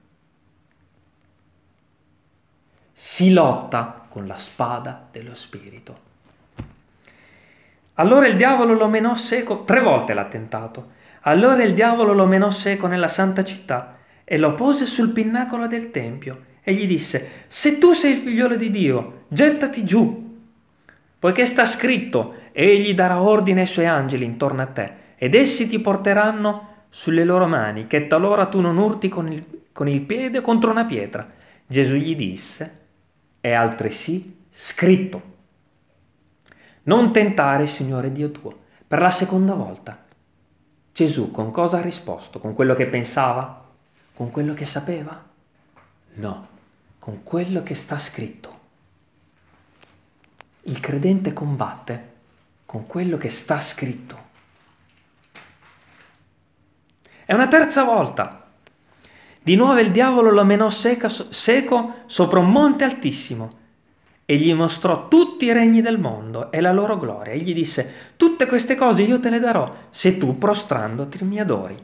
[2.92, 6.03] Si lotta con la spada dello Spirito.
[7.94, 10.92] Allora il diavolo lo menò seco, tre volte l'ha tentato.
[11.22, 15.90] Allora il diavolo lo menò seco nella santa città e lo pose sul pinnacolo del
[15.90, 20.38] tempio e gli disse, se tu sei il figliolo di Dio, gettati giù,
[21.18, 25.78] poiché sta scritto, egli darà ordine ai suoi angeli intorno a te ed essi ti
[25.78, 30.70] porteranno sulle loro mani, che talora tu non urti con il, con il piede contro
[30.70, 31.26] una pietra.
[31.66, 32.78] Gesù gli disse,
[33.40, 35.32] è altresì scritto.
[36.84, 38.62] Non tentare il Signore Dio tuo.
[38.86, 40.04] Per la seconda volta.
[40.92, 42.38] Gesù con cosa ha risposto?
[42.38, 43.64] Con quello che pensava?
[44.14, 45.22] Con quello che sapeva?
[46.14, 46.48] No,
[46.98, 48.60] con quello che sta scritto.
[50.62, 52.12] Il credente combatte
[52.66, 54.22] con quello che sta scritto.
[57.24, 58.46] È una terza volta.
[59.42, 61.08] Di nuovo il diavolo lo menò seco
[62.06, 63.62] sopra un monte altissimo
[64.24, 68.12] e gli mostrò tutti i regni del mondo e la loro gloria e gli disse,
[68.16, 71.76] tutte queste cose io te le darò se tu prostrandoti mi adori.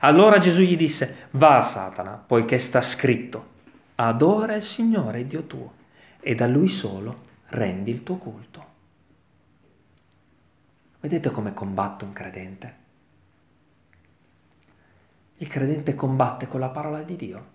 [0.00, 3.46] Allora Gesù gli disse, va Satana, poiché sta scritto,
[3.96, 5.72] adora il Signore Dio tuo
[6.20, 8.66] e da Lui solo rendi il tuo culto.
[11.00, 12.86] Vedete come combatte un credente?
[15.38, 17.46] il credente combatte con la parola di Dio.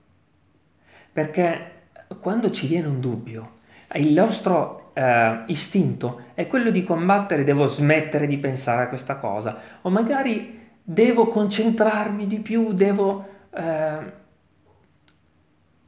[1.12, 1.88] Perché
[2.20, 3.60] quando ci viene un dubbio,
[4.00, 9.60] il nostro eh, istinto è quello di combattere, devo smettere di pensare a questa cosa,
[9.82, 13.28] o magari devo concentrarmi di più, devo...
[13.54, 14.22] Eh...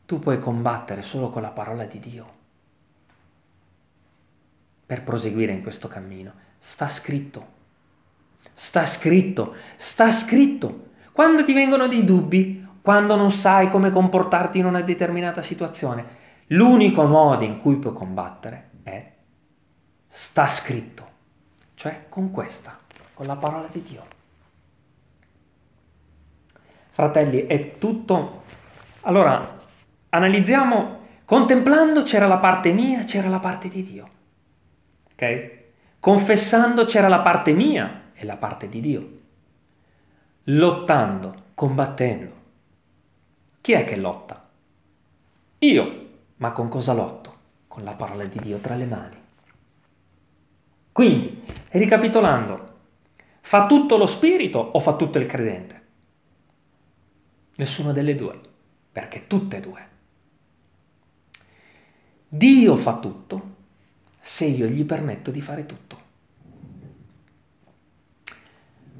[0.05, 2.33] Tu puoi combattere solo con la parola di Dio
[4.85, 6.31] per proseguire in questo cammino.
[6.59, 7.47] Sta scritto,
[8.53, 10.89] sta scritto, sta scritto.
[11.11, 16.05] Quando ti vengono dei dubbi, quando non sai come comportarti in una determinata situazione,
[16.47, 19.11] l'unico modo in cui puoi combattere è
[20.07, 21.09] sta scritto,
[21.73, 22.79] cioè con questa,
[23.13, 24.05] con la parola di Dio.
[26.91, 28.43] Fratelli, è tutto...
[29.01, 29.57] Allora,
[30.09, 34.09] analizziamo, contemplando c'era la parte mia, c'era la parte di Dio.
[35.11, 35.63] Ok?
[35.99, 39.19] Confessando c'era la parte mia e la parte di Dio.
[40.43, 42.33] Lottando, combattendo.
[43.59, 44.47] Chi è che lotta?
[45.59, 46.04] Io.
[46.37, 47.33] Ma con cosa lotto?
[47.67, 49.23] Con la parola di Dio tra le mani.
[50.91, 52.73] Quindi, ricapitolando,
[53.41, 55.83] fa tutto lo spirito o fa tutto il credente?
[57.55, 58.39] Nessuna delle due,
[58.91, 59.87] perché tutte e due.
[62.27, 63.53] Dio fa tutto
[64.19, 66.03] se io gli permetto di fare tutto.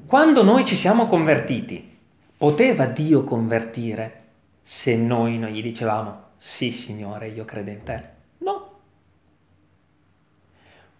[0.06, 1.98] Quando noi ci siamo convertiti,
[2.36, 4.24] poteva Dio convertire
[4.62, 8.08] se noi non gli dicevamo sì Signore, io credo in te?
[8.38, 8.74] No.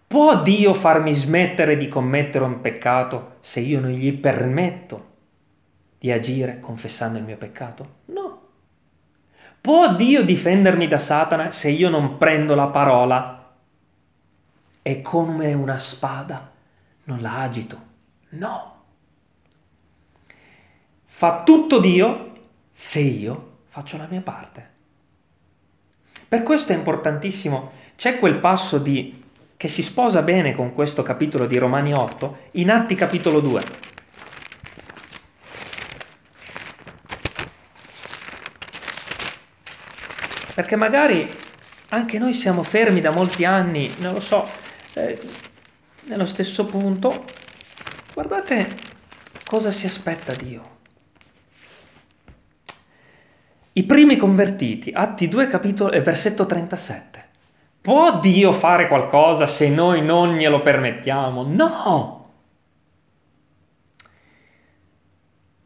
[0.07, 5.15] Può Dio farmi smettere di commettere un peccato se io non gli permetto
[5.99, 7.95] di agire confessando il mio peccato?
[8.05, 8.41] No.
[9.59, 13.53] Può Dio difendermi da Satana se io non prendo la parola
[14.81, 16.51] e come una spada
[17.03, 17.81] non la agito?
[18.29, 18.75] No.
[21.03, 22.33] Fa tutto Dio
[22.69, 24.75] se io faccio la mia parte.
[26.27, 29.23] Per questo è importantissimo, c'è quel passo di,
[29.55, 33.61] che si sposa bene con questo capitolo di Romani 8 in Atti capitolo 2.
[40.53, 41.29] Perché magari
[41.89, 44.45] anche noi siamo fermi da molti anni, non lo so,
[44.93, 45.17] eh,
[46.05, 47.23] nello stesso punto.
[48.13, 48.75] Guardate
[49.45, 50.76] cosa si aspetta Dio.
[53.77, 57.25] I primi convertiti, Atti 2, capitolo, eh, versetto 37.
[57.79, 61.43] Può Dio fare qualcosa se noi non glielo permettiamo?
[61.43, 62.31] No!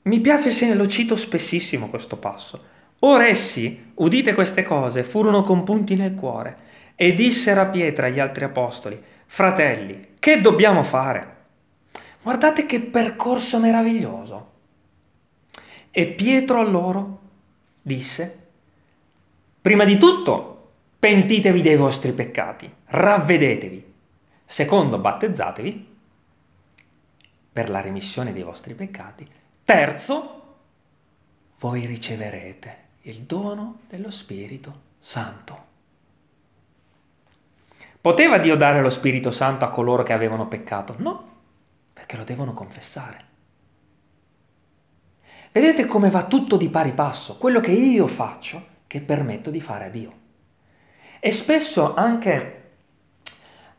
[0.01, 2.63] Mi piace se lo cito spessissimo questo passo.
[2.99, 6.57] Or essi, udite queste cose, furono compunti nel cuore
[6.95, 11.35] e dissero a Pietro e agli altri apostoli, fratelli, che dobbiamo fare?
[12.21, 14.51] Guardate che percorso meraviglioso.
[15.89, 17.19] E Pietro a loro
[17.81, 18.47] disse,
[19.61, 23.93] prima di tutto, pentitevi dei vostri peccati, ravvedetevi.
[24.45, 25.95] Secondo, battezzatevi
[27.53, 29.27] per la remissione dei vostri peccati.
[29.63, 30.57] Terzo,
[31.59, 35.69] voi riceverete il dono dello Spirito Santo.
[37.99, 40.95] Poteva Dio dare lo Spirito Santo a coloro che avevano peccato?
[40.97, 41.29] No,
[41.93, 43.29] perché lo devono confessare.
[45.53, 49.85] Vedete come va tutto di pari passo, quello che io faccio che permetto di fare
[49.85, 50.13] a Dio.
[51.19, 52.61] E spesso anche,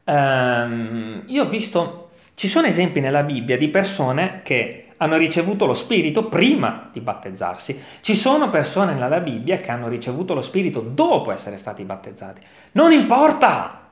[0.05, 5.73] um, io ho visto, ci sono esempi nella Bibbia di persone che hanno ricevuto lo
[5.73, 7.81] Spirito prima di battezzarsi.
[8.01, 12.41] Ci sono persone nella Bibbia che hanno ricevuto lo Spirito dopo essere stati battezzati.
[12.73, 13.91] Non importa!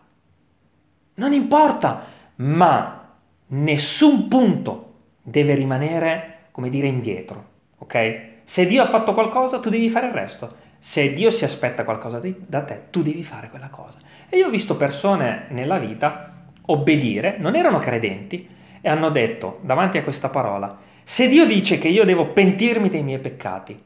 [1.15, 2.05] Non importa!
[2.37, 3.17] Ma
[3.49, 7.50] nessun punto deve rimanere, come dire, indietro.
[7.91, 8.29] Ok?
[8.45, 10.69] Se Dio ha fatto qualcosa, tu devi fare il resto.
[10.79, 13.99] Se Dio si aspetta qualcosa di, da te, tu devi fare quella cosa.
[14.29, 18.49] E io ho visto persone nella vita obbedire, non erano credenti,
[18.81, 23.03] e hanno detto davanti a questa parola, se Dio dice che io devo pentirmi dei
[23.03, 23.83] miei peccati,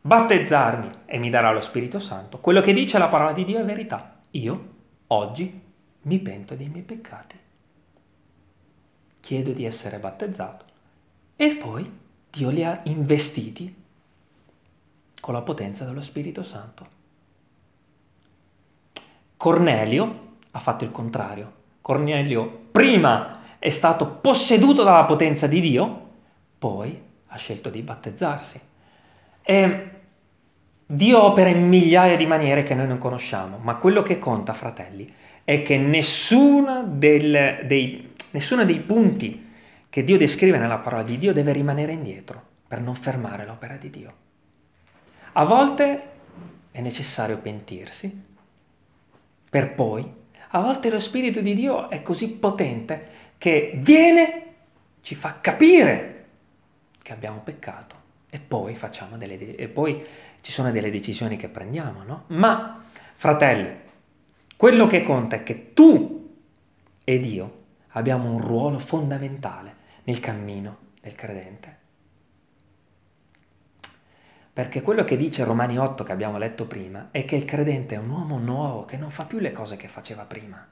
[0.00, 3.64] battezzarmi e mi darà lo Spirito Santo, quello che dice la parola di Dio è
[3.64, 4.20] verità.
[4.30, 4.68] Io
[5.08, 5.60] oggi
[6.02, 7.36] mi pento dei miei peccati.
[9.18, 10.64] Chiedo di essere battezzato
[11.34, 13.74] e poi Dio li ha investiti
[15.20, 16.96] con la potenza dello Spirito Santo.
[19.36, 21.52] Cornelio ha fatto il contrario.
[21.80, 26.06] Cornelio prima è stato posseduto dalla potenza di Dio
[26.58, 28.60] poi ha scelto di battezzarsi.
[29.42, 29.90] E
[30.84, 35.12] Dio opera in migliaia di maniere che noi non conosciamo, ma quello che conta, fratelli,
[35.44, 39.47] è che nessuna del, dei, nessuno dei punti
[39.98, 42.46] che Dio descrive nella parola di Dio deve rimanere indietro.
[42.68, 44.14] per non fermare l'opera di Dio.
[45.32, 46.02] A volte
[46.70, 48.24] è necessario pentirsi,
[49.48, 50.06] per poi,
[50.50, 54.54] a volte lo Spirito di Dio è così potente che viene,
[55.00, 56.26] ci fa capire
[57.02, 57.96] che abbiamo peccato
[58.28, 58.78] e poi,
[59.16, 60.04] delle de- e poi
[60.42, 62.24] ci sono delle decisioni che prendiamo, no?
[62.26, 62.84] Ma,
[63.14, 63.74] fratelli,
[64.56, 66.36] quello che conta è che tu
[67.02, 69.77] ed io abbiamo un ruolo fondamentale
[70.08, 71.76] nel cammino del credente.
[74.54, 77.98] Perché quello che dice Romani 8 che abbiamo letto prima è che il credente è
[77.98, 80.66] un uomo nuovo che non fa più le cose che faceva prima.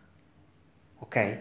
[0.96, 1.38] Ok?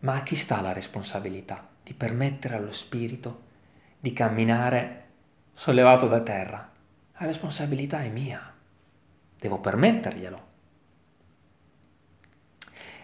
[0.00, 3.42] Ma a chi sta la responsabilità di permettere allo Spirito
[4.00, 5.08] di camminare
[5.52, 6.72] sollevato da terra?
[7.18, 8.50] La responsabilità è mia.
[9.38, 10.48] Devo permetterglielo.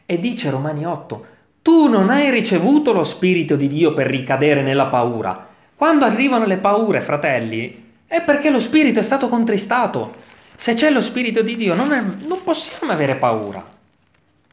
[0.06, 1.35] E dice Romani 8,
[1.66, 6.58] tu non hai ricevuto lo Spirito di Dio per ricadere nella paura, quando arrivano le
[6.58, 10.14] paure, fratelli, è perché lo spirito è stato contristato.
[10.54, 13.64] Se c'è lo spirito di Dio non, è, non possiamo avere paura.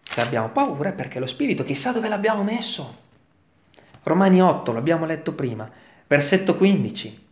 [0.02, 2.98] Se abbiamo paura è perché lo spirito chissà dove l'abbiamo messo.
[4.02, 5.70] Romani 8, l'abbiamo letto prima,
[6.08, 7.26] versetto 15.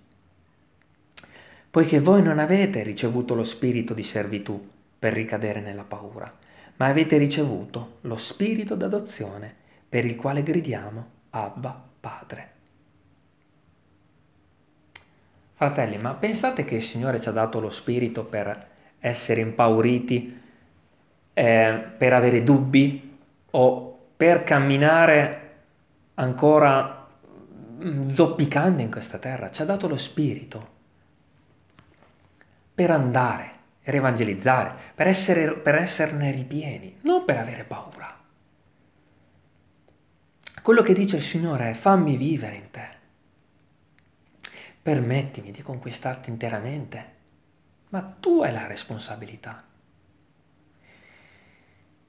[1.71, 4.63] Poiché voi non avete ricevuto lo spirito di servitù
[4.99, 6.31] per ricadere nella paura,
[6.75, 9.60] ma avete ricevuto lo spirito d'adozione
[9.91, 12.49] per il quale gridiamo Abba Padre.
[15.53, 18.67] Fratelli, ma pensate che il Signore ci ha dato lo spirito per
[18.99, 20.41] essere impauriti,
[21.33, 23.19] eh, per avere dubbi
[23.51, 25.55] o per camminare
[26.13, 27.05] ancora
[27.83, 29.51] mm, zoppicando in questa terra?
[29.51, 30.69] Ci ha dato lo spirito
[32.73, 33.51] per andare,
[33.83, 38.19] per evangelizzare, per, essere, per esserne ripieni, non per avere paura.
[40.61, 42.99] Quello che dice il Signore è fammi vivere in te
[44.81, 47.05] permettimi di conquistarti interamente,
[47.89, 49.63] ma tu hai la responsabilità.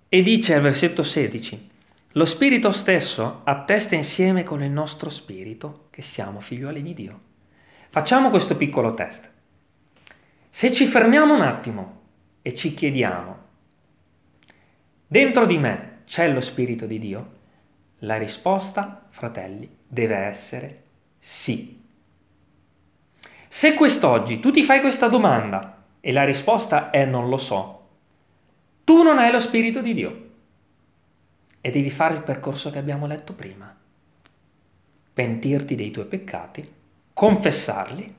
[0.09, 1.71] E dice al versetto 16,
[2.13, 7.21] lo Spirito stesso attesta insieme con il nostro Spirito che siamo figliuoli di Dio.
[7.89, 9.31] Facciamo questo piccolo test.
[10.49, 12.01] Se ci fermiamo un attimo
[12.43, 13.39] e ci chiediamo,
[15.07, 17.41] dentro di me c'è lo Spirito di Dio?
[18.05, 20.83] La risposta, fratelli, deve essere
[21.19, 21.81] sì.
[23.47, 27.89] Se quest'oggi tu ti fai questa domanda e la risposta è non lo so,
[28.83, 30.31] tu non hai lo Spirito di Dio
[31.61, 33.73] e devi fare il percorso che abbiamo letto prima.
[35.15, 36.73] Pentirti dei tuoi peccati,
[37.13, 38.17] confessarli,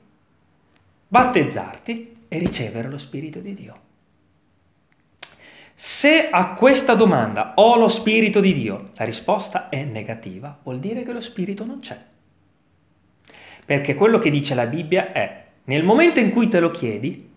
[1.09, 3.81] battezzarti e ricevere lo Spirito di Dio.
[5.75, 11.03] Se a questa domanda ho lo Spirito di Dio, la risposta è negativa, vuol dire
[11.03, 11.99] che lo Spirito non c'è.
[13.65, 17.27] Perché quello che dice la Bibbia è, nel momento in cui te lo chiedi,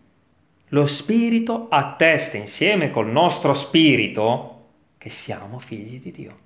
[0.69, 4.65] lo Spirito attesta insieme col nostro Spirito
[4.99, 6.39] che siamo figli di Dio.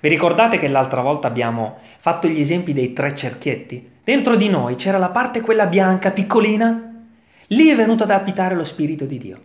[0.00, 3.98] Vi ricordate che l'altra volta abbiamo fatto gli esempi dei tre cerchietti?
[4.02, 7.04] Dentro di noi c'era la parte quella bianca, piccolina.
[7.48, 9.40] Lì è venuto ad abitare lo Spirito di Dio.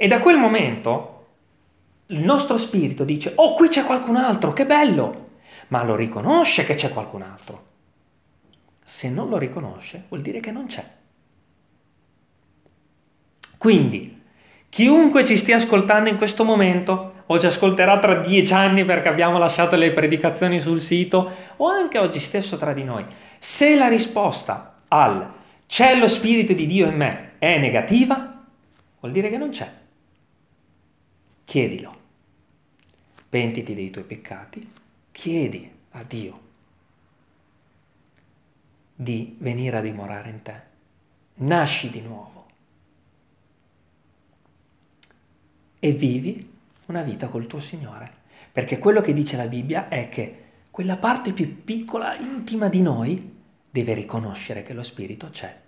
[0.00, 1.26] E da quel momento
[2.06, 5.30] il nostro spirito dice, oh qui c'è qualcun altro, che bello!
[5.68, 7.66] Ma lo riconosce che c'è qualcun altro.
[8.80, 10.88] Se non lo riconosce, vuol dire che non c'è.
[13.58, 14.22] Quindi,
[14.68, 19.36] chiunque ci stia ascoltando in questo momento, o ci ascolterà tra dieci anni perché abbiamo
[19.36, 23.04] lasciato le predicazioni sul sito, o anche oggi stesso tra di noi,
[23.40, 25.28] se la risposta al
[25.66, 28.44] c'è lo Spirito di Dio in me è negativa,
[29.00, 29.77] vuol dire che non c'è.
[31.48, 31.96] Chiedilo.
[33.26, 34.70] Pentiti dei tuoi peccati,
[35.10, 36.40] chiedi a Dio
[38.94, 40.60] di venire a dimorare in te.
[41.36, 42.48] Nasci di nuovo
[45.78, 46.52] e vivi
[46.88, 48.12] una vita col tuo Signore.
[48.52, 53.36] Perché quello che dice la Bibbia è che quella parte più piccola, intima di noi,
[53.70, 55.58] deve riconoscere che lo Spirito c'è.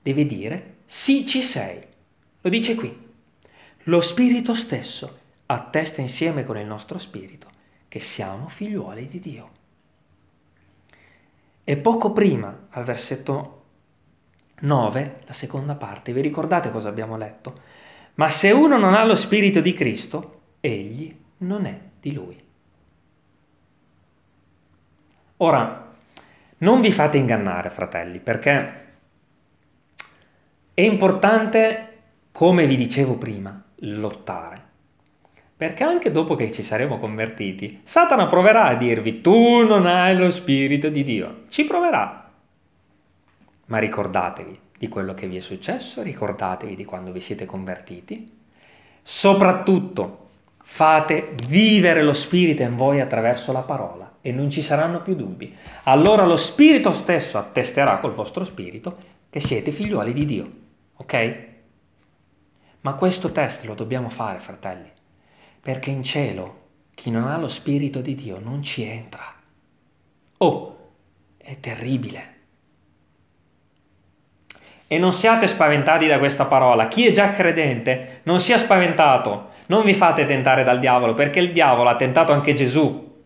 [0.00, 1.78] Deve dire, sì, ci sei.
[2.40, 3.04] Lo dice qui.
[3.82, 7.48] Lo Spirito stesso attesta insieme con il nostro Spirito
[7.88, 9.50] che siamo figliuoli di Dio.
[11.64, 13.64] E poco prima, al versetto
[14.60, 17.54] 9, la seconda parte, vi ricordate cosa abbiamo letto?
[18.14, 22.44] Ma se uno non ha lo Spirito di Cristo, egli non è di lui.
[25.38, 25.94] Ora,
[26.58, 28.84] non vi fate ingannare, fratelli, perché
[30.72, 31.98] è importante,
[32.32, 34.65] come vi dicevo prima, lottare.
[35.56, 40.30] Perché anche dopo che ci saremo convertiti, Satana proverà a dirvi tu non hai lo
[40.30, 41.44] Spirito di Dio.
[41.48, 42.30] Ci proverà.
[43.64, 48.30] Ma ricordatevi di quello che vi è successo, ricordatevi di quando vi siete convertiti.
[49.00, 50.28] Soprattutto
[50.62, 55.56] fate vivere lo Spirito in voi attraverso la parola e non ci saranno più dubbi.
[55.84, 58.98] Allora lo Spirito stesso attesterà col vostro Spirito
[59.30, 60.50] che siete figliuoli di Dio.
[60.96, 61.44] Ok?
[62.82, 64.92] Ma questo test lo dobbiamo fare, fratelli
[65.66, 66.58] perché in cielo
[66.94, 69.34] chi non ha lo Spirito di Dio non ci entra.
[70.36, 70.76] Oh,
[71.36, 72.34] è terribile.
[74.86, 76.86] E non siate spaventati da questa parola.
[76.86, 79.48] Chi è già credente non sia spaventato.
[79.66, 83.24] Non vi fate tentare dal diavolo, perché il diavolo ha tentato anche Gesù,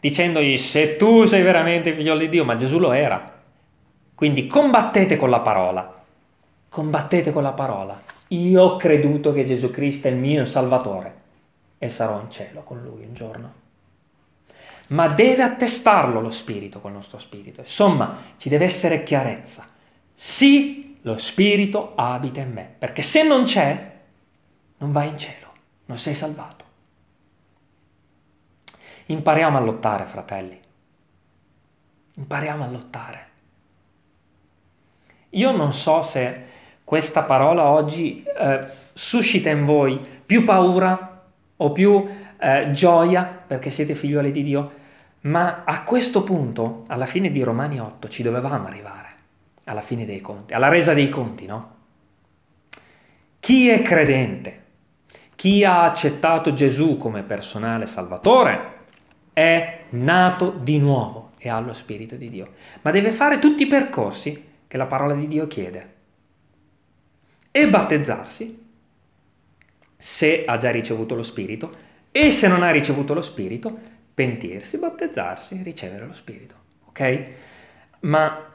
[0.00, 3.32] dicendogli se tu sei veramente figlio di Dio, ma Gesù lo era.
[4.12, 6.02] Quindi combattete con la parola.
[6.68, 8.18] Combattete con la parola.
[8.32, 11.18] Io ho creduto che Gesù Cristo è il mio Salvatore
[11.78, 13.54] e sarò in cielo con Lui un giorno.
[14.88, 17.60] Ma deve attestarlo lo Spirito col nostro Spirito.
[17.60, 19.66] Insomma, ci deve essere chiarezza.
[20.12, 23.98] Sì, lo Spirito abita in me, perché se non c'è,
[24.78, 25.52] non vai in cielo,
[25.86, 26.64] non sei salvato.
[29.06, 30.60] Impariamo a lottare, fratelli.
[32.14, 33.28] Impariamo a lottare.
[35.30, 36.58] Io non so se
[36.90, 41.22] questa parola oggi eh, suscita in voi più paura
[41.56, 42.04] o più
[42.36, 44.70] eh, gioia perché siete figlioli di Dio,
[45.20, 49.06] ma a questo punto, alla fine di Romani 8, ci dovevamo arrivare,
[49.66, 51.74] alla fine dei conti, alla resa dei conti, no?
[53.38, 54.62] Chi è credente,
[55.36, 58.78] chi ha accettato Gesù come personale salvatore,
[59.32, 62.48] è nato di nuovo e ha lo Spirito di Dio,
[62.82, 65.98] ma deve fare tutti i percorsi che la parola di Dio chiede
[67.50, 68.58] e battezzarsi,
[69.96, 73.76] se ha già ricevuto lo Spirito, e se non ha ricevuto lo Spirito,
[74.14, 76.54] pentirsi, battezzarsi, ricevere lo Spirito.
[76.86, 77.24] Ok?
[78.00, 78.52] Ma,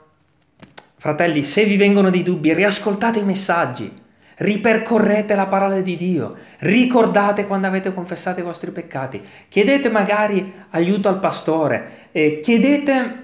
[0.97, 4.03] fratelli, se vi vengono dei dubbi, riascoltate i messaggi,
[4.37, 11.09] ripercorrete la parola di Dio, ricordate quando avete confessato i vostri peccati, chiedete magari aiuto
[11.09, 13.23] al pastore, eh, chiedete...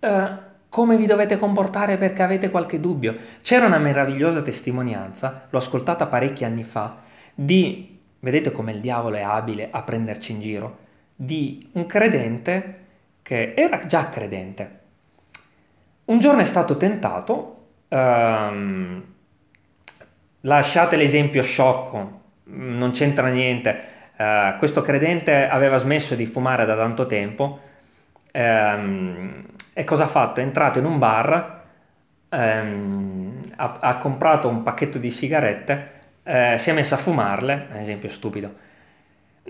[0.00, 0.41] Eh,
[0.72, 3.14] come vi dovete comportare perché avete qualche dubbio.
[3.42, 6.96] C'era una meravigliosa testimonianza, l'ho ascoltata parecchi anni fa,
[7.34, 10.78] di, vedete come il diavolo è abile a prenderci in giro,
[11.14, 12.84] di un credente
[13.20, 14.80] che era già credente.
[16.06, 19.04] Un giorno è stato tentato, um,
[20.40, 23.78] lasciate l'esempio sciocco, non c'entra niente,
[24.16, 27.60] uh, questo credente aveva smesso di fumare da tanto tempo,
[28.32, 30.40] um, e cosa ha fatto?
[30.40, 31.62] È entrato in un bar,
[32.28, 35.90] ehm, ha, ha, comprato un pacchetto di sigarette,
[36.22, 38.54] eh, si è messo a fumarle, un esempio stupido,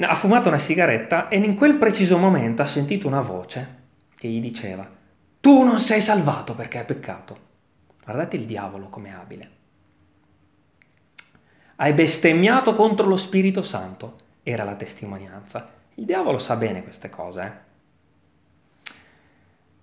[0.01, 3.81] ha fumato una sigaretta e in quel preciso momento ha sentito una voce
[4.17, 5.01] che gli diceva
[5.43, 7.37] tu non sei salvato perché hai peccato.
[8.05, 9.51] Guardate il diavolo come abile.
[11.75, 15.69] Hai bestemmiato contro lo Spirito Santo, era la testimonianza.
[15.95, 17.72] Il diavolo sa bene queste cose, eh?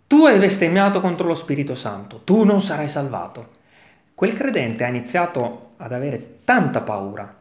[0.09, 3.57] Tu hai bestemmiato contro lo Spirito Santo, tu non sarai salvato.
[4.15, 7.31] Quel credente ha iniziato ad avere tanta paura.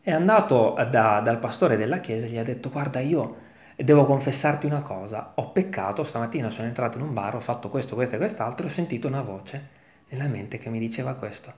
[0.00, 3.36] È andato da, dal pastore della chiesa e gli ha detto guarda io
[3.74, 7.96] devo confessarti una cosa, ho peccato, stamattina sono entrato in un bar, ho fatto questo,
[7.96, 9.68] questo e quest'altro e ho sentito una voce
[10.10, 11.52] nella mente che mi diceva questo.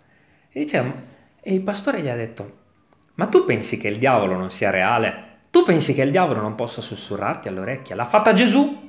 [0.48, 0.90] E, diceva,
[1.38, 2.60] e il pastore gli ha detto
[3.16, 5.40] ma tu pensi che il diavolo non sia reale?
[5.50, 7.94] Tu pensi che il diavolo non possa sussurrarti all'orecchia?
[7.94, 8.88] L'ha fatta Gesù?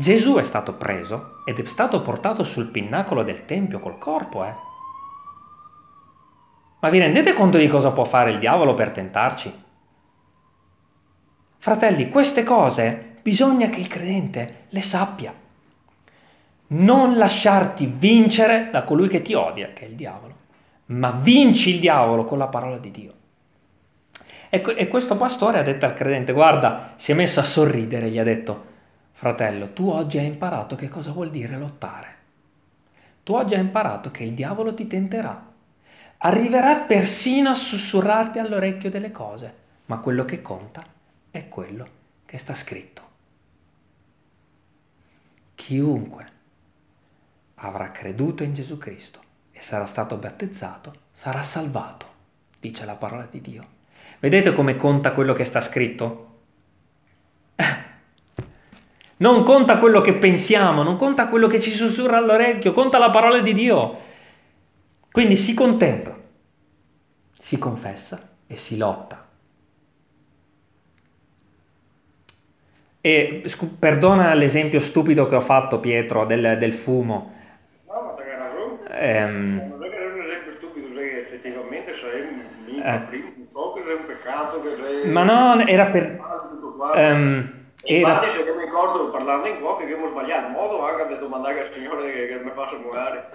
[0.00, 4.54] Gesù è stato preso ed è stato portato sul pinnacolo del Tempio col corpo, eh.
[6.78, 9.52] Ma vi rendete conto di cosa può fare il diavolo per tentarci?
[11.56, 15.34] Fratelli, queste cose bisogna che il credente le sappia.
[16.68, 20.34] Non lasciarti vincere da colui che ti odia, che è il diavolo,
[20.86, 23.12] ma vinci il diavolo con la parola di Dio.
[24.48, 28.24] E, questo pastore ha detto al credente, guarda, si è messo a sorridere, gli ha
[28.24, 28.76] detto,
[29.18, 32.06] Fratello, tu oggi hai imparato che cosa vuol dire lottare.
[33.24, 35.44] Tu oggi hai imparato che il diavolo ti tenterà.
[36.18, 39.54] Arriverà persino a sussurrarti all'orecchio delle cose,
[39.86, 40.84] ma quello che conta
[41.32, 41.88] è quello
[42.24, 43.02] che sta scritto.
[45.56, 46.26] Chiunque
[47.56, 52.06] avrà creduto in Gesù Cristo e sarà stato battezzato sarà salvato,
[52.60, 53.66] dice la parola di Dio.
[54.20, 56.37] Vedete come conta quello che sta scritto?
[59.18, 63.40] Non conta quello che pensiamo, non conta quello che ci sussurra all'orecchio, conta la parola
[63.40, 63.96] di Dio.
[65.10, 66.16] Quindi si contempla.
[67.38, 69.26] si confessa e si lotta.
[73.00, 77.32] E scu- perdona l'esempio stupido che ho fatto, Pietro, del, del fumo.
[77.86, 79.00] No, ma te hai ragione.
[79.00, 83.46] Ehm, Non è che è un esempio stupido, che effettivamente sei un Eh.
[83.50, 85.10] so che sei un peccato, sei...
[85.10, 86.18] ma no, era per...
[86.20, 87.52] Ah, ehm,
[87.88, 91.18] E era, Infatti, se mi ricordo parlando in qua che abbiamo sbagliato modo anche di
[91.18, 93.30] domandare al Signore che, che mi faccia muovere.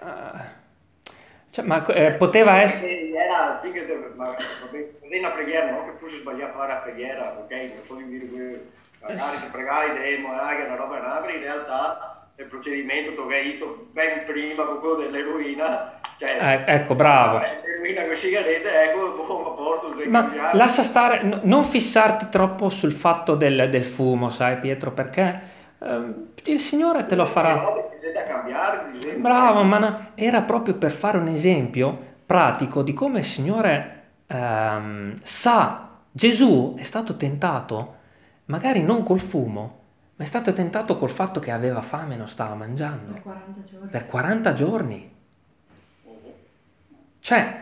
[1.50, 2.88] cioè, ma eh, poteva essere...
[2.88, 5.86] Perché Era, ma, vabbè, una preghiera, no?
[5.86, 7.52] Che fosse sbagliato a fare la preghiera, ok?
[7.52, 8.66] Non so di dire che
[9.00, 14.64] magari se pregai demo, magari una roba in in realtà il procedimento detto ben prima
[14.66, 16.64] con quello dell'eroina, cioè...
[16.66, 17.40] Eh, ecco, bravo.
[17.40, 19.12] L'eroina con sigarette, ecco,
[19.56, 24.58] posto, sei Ma lascia stare, n- non fissarti troppo sul fatto del, del fumo, sai
[24.58, 25.42] Pietro, perché
[25.80, 27.92] ehm, il Signore te lo farà.
[28.28, 28.92] Cambiare.
[29.18, 35.20] Bravo, ma no, era proprio per fare un esempio pratico di come il Signore ehm,
[35.22, 37.96] sa, Gesù è stato tentato,
[38.46, 39.83] magari non col fumo,
[40.24, 43.64] ma è stato tentato col fatto che aveva fame e non stava mangiando Per 40
[43.70, 43.90] giorni.
[43.90, 45.12] per 40 giorni.
[47.20, 47.62] Cioè,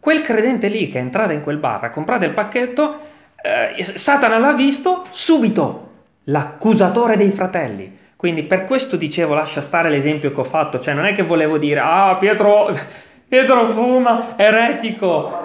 [0.00, 2.98] quel credente lì che è entrato in quel bar, ha comprato il pacchetto,
[3.42, 5.90] eh, Satana l'ha visto subito,
[6.24, 7.96] l'accusatore dei fratelli.
[8.16, 11.58] Quindi per questo dicevo, lascia stare l'esempio che ho fatto, cioè non è che volevo
[11.58, 12.76] dire, ah Pietro,
[13.28, 15.40] Pietro fuma, eretico.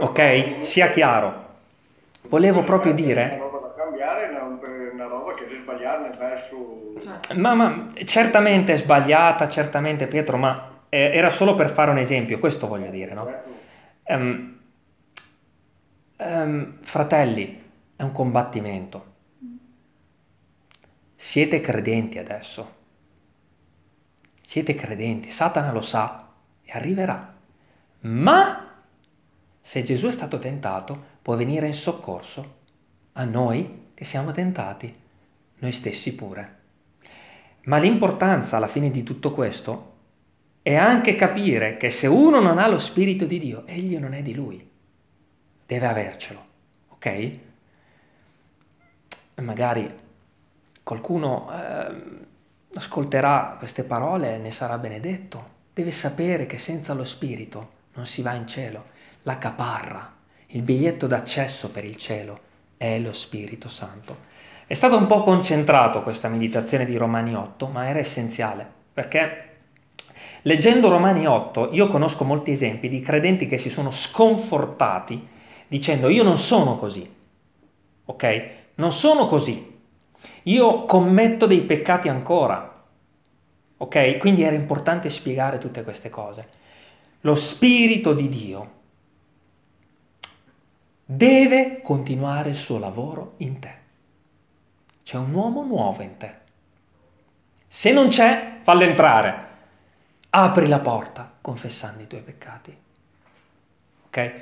[0.00, 1.46] Ok, sia chiaro.
[2.22, 4.42] Volevo proprio dire, roba da cambiare, una,
[4.92, 6.56] una roba che c'è sbagliata nel verso...
[7.02, 11.98] Cioè, ma, ma certamente è sbagliata, certamente Pietro, ma eh, era solo per fare un
[11.98, 13.32] esempio, questo voglio dire, no?
[14.04, 14.58] Ehm,
[16.16, 17.62] ehm, fratelli,
[17.96, 19.06] è un combattimento.
[21.14, 22.76] Siete credenti adesso.
[24.40, 25.30] Siete credenti.
[25.30, 26.28] Satana lo sa
[26.62, 27.34] e arriverà.
[28.00, 28.82] Ma
[29.60, 32.56] se Gesù è stato tentato, può venire in soccorso
[33.12, 34.96] a noi che siamo tentati,
[35.58, 36.57] noi stessi pure.
[37.68, 39.96] Ma l'importanza alla fine di tutto questo
[40.62, 44.22] è anche capire che se uno non ha lo Spirito di Dio, egli non è
[44.22, 44.66] di lui.
[45.66, 46.44] Deve avercelo,
[46.88, 47.38] ok?
[49.36, 49.94] Magari
[50.82, 51.94] qualcuno eh,
[52.74, 55.56] ascolterà queste parole e ne sarà benedetto.
[55.74, 58.86] Deve sapere che senza lo Spirito non si va in cielo.
[59.22, 60.10] La caparra,
[60.48, 62.40] il biglietto d'accesso per il cielo
[62.78, 64.27] è lo Spirito Santo.
[64.68, 69.46] È stata un po' concentrato questa meditazione di Romani 8, ma era essenziale, perché
[70.42, 75.26] leggendo Romani 8 io conosco molti esempi di credenti che si sono sconfortati
[75.66, 77.10] dicendo io non sono così,
[78.04, 78.48] ok?
[78.74, 79.80] Non sono così,
[80.42, 82.84] io commetto dei peccati ancora,
[83.78, 84.18] ok?
[84.18, 86.46] Quindi era importante spiegare tutte queste cose.
[87.22, 88.70] Lo Spirito di Dio
[91.06, 93.77] deve continuare il suo lavoro in te.
[95.08, 96.30] C'è un uomo nuovo in te.
[97.66, 99.46] Se non c'è, fallo entrare.
[100.28, 102.76] Apri la porta confessando i tuoi peccati.
[104.08, 104.32] Ok?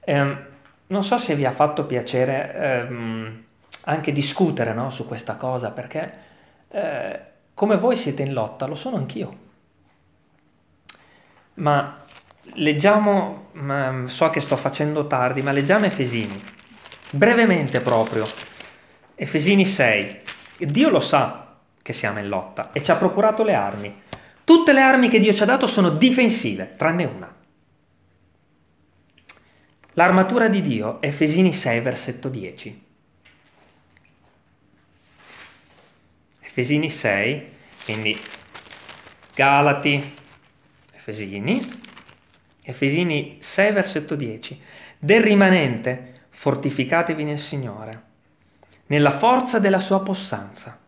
[0.00, 0.46] Ehm,
[0.88, 3.44] non so se vi ha fatto piacere ehm,
[3.84, 6.14] anche discutere no, su questa cosa, perché
[6.70, 7.20] eh,
[7.54, 9.38] come voi siete in lotta, lo sono anch'io.
[11.54, 11.98] Ma
[12.54, 13.50] leggiamo,
[14.06, 16.42] so che sto facendo tardi, ma leggiamo Efesini,
[17.10, 18.55] brevemente proprio.
[19.18, 20.20] Efesini 6.
[20.58, 24.02] Dio lo sa che siamo in lotta e ci ha procurato le armi.
[24.44, 27.34] Tutte le armi che Dio ci ha dato sono difensive, tranne una.
[29.94, 32.84] L'armatura di Dio, Efesini 6, versetto 10.
[36.40, 37.48] Efesini 6,
[37.84, 38.20] quindi
[39.34, 40.14] Galati,
[40.92, 41.80] Efesini,
[42.62, 44.60] Efesini 6, versetto 10.
[44.98, 48.02] Del rimanente, fortificatevi nel Signore,
[48.86, 50.78] nella forza della sua possanza.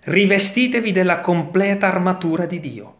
[0.00, 2.96] Rivestitevi della completa armatura di Dio,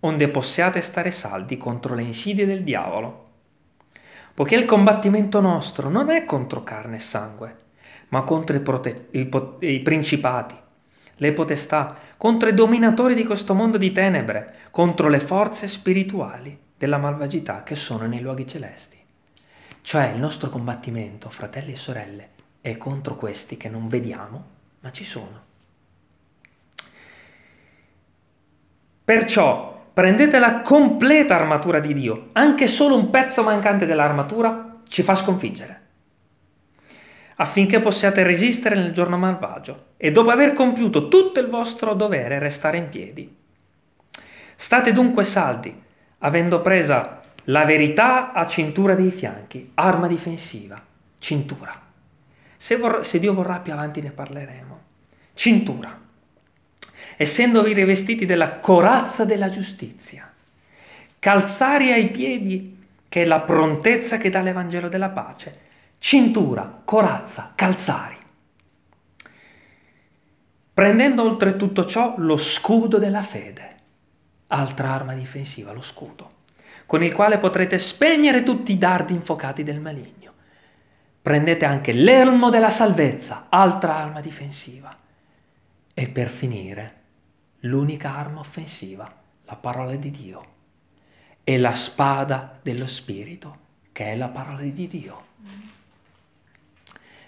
[0.00, 3.30] onde possiate stare saldi contro le insidie del diavolo.
[4.34, 7.56] Poiché il combattimento nostro non è contro carne e sangue,
[8.08, 10.54] ma contro i, prote- i po- i principati,
[11.16, 16.98] le potestà, contro i dominatori di questo mondo di tenebre, contro le forze spirituali della
[16.98, 18.98] malvagità che sono nei luoghi celesti.
[19.82, 22.28] Cioè il nostro combattimento, fratelli e sorelle,
[22.62, 24.44] è contro questi che non vediamo,
[24.80, 25.50] ma ci sono.
[29.04, 35.14] Perciò prendete la completa armatura di Dio, anche solo un pezzo mancante dell'armatura ci fa
[35.14, 35.80] sconfiggere,
[37.36, 42.76] affinché possiate resistere nel giorno malvagio e dopo aver compiuto tutto il vostro dovere restare
[42.76, 43.36] in piedi.
[44.54, 45.82] State dunque saldi,
[46.18, 50.80] avendo presa La verità a cintura dei fianchi, arma difensiva,
[51.18, 51.90] cintura.
[52.62, 54.80] Se, vor- se Dio vorrà più avanti ne parleremo.
[55.34, 55.98] Cintura.
[57.16, 60.32] Essendovi rivestiti della corazza della giustizia.
[61.18, 65.58] Calzari ai piedi, che è la prontezza che dà l'Evangelo della pace.
[65.98, 68.20] Cintura, corazza, calzari
[70.74, 73.76] prendendo oltre tutto ciò lo scudo della fede,
[74.48, 76.30] altra arma difensiva, lo scudo,
[76.86, 80.21] con il quale potrete spegnere tutti i dardi infocati del maligno.
[81.22, 84.94] Prendete anche l'elmo della salvezza, altra arma difensiva.
[85.94, 87.00] E per finire,
[87.60, 89.10] l'unica arma offensiva,
[89.44, 90.46] la parola di Dio,
[91.44, 93.56] e la spada dello Spirito,
[93.92, 95.24] che è la parola di Dio.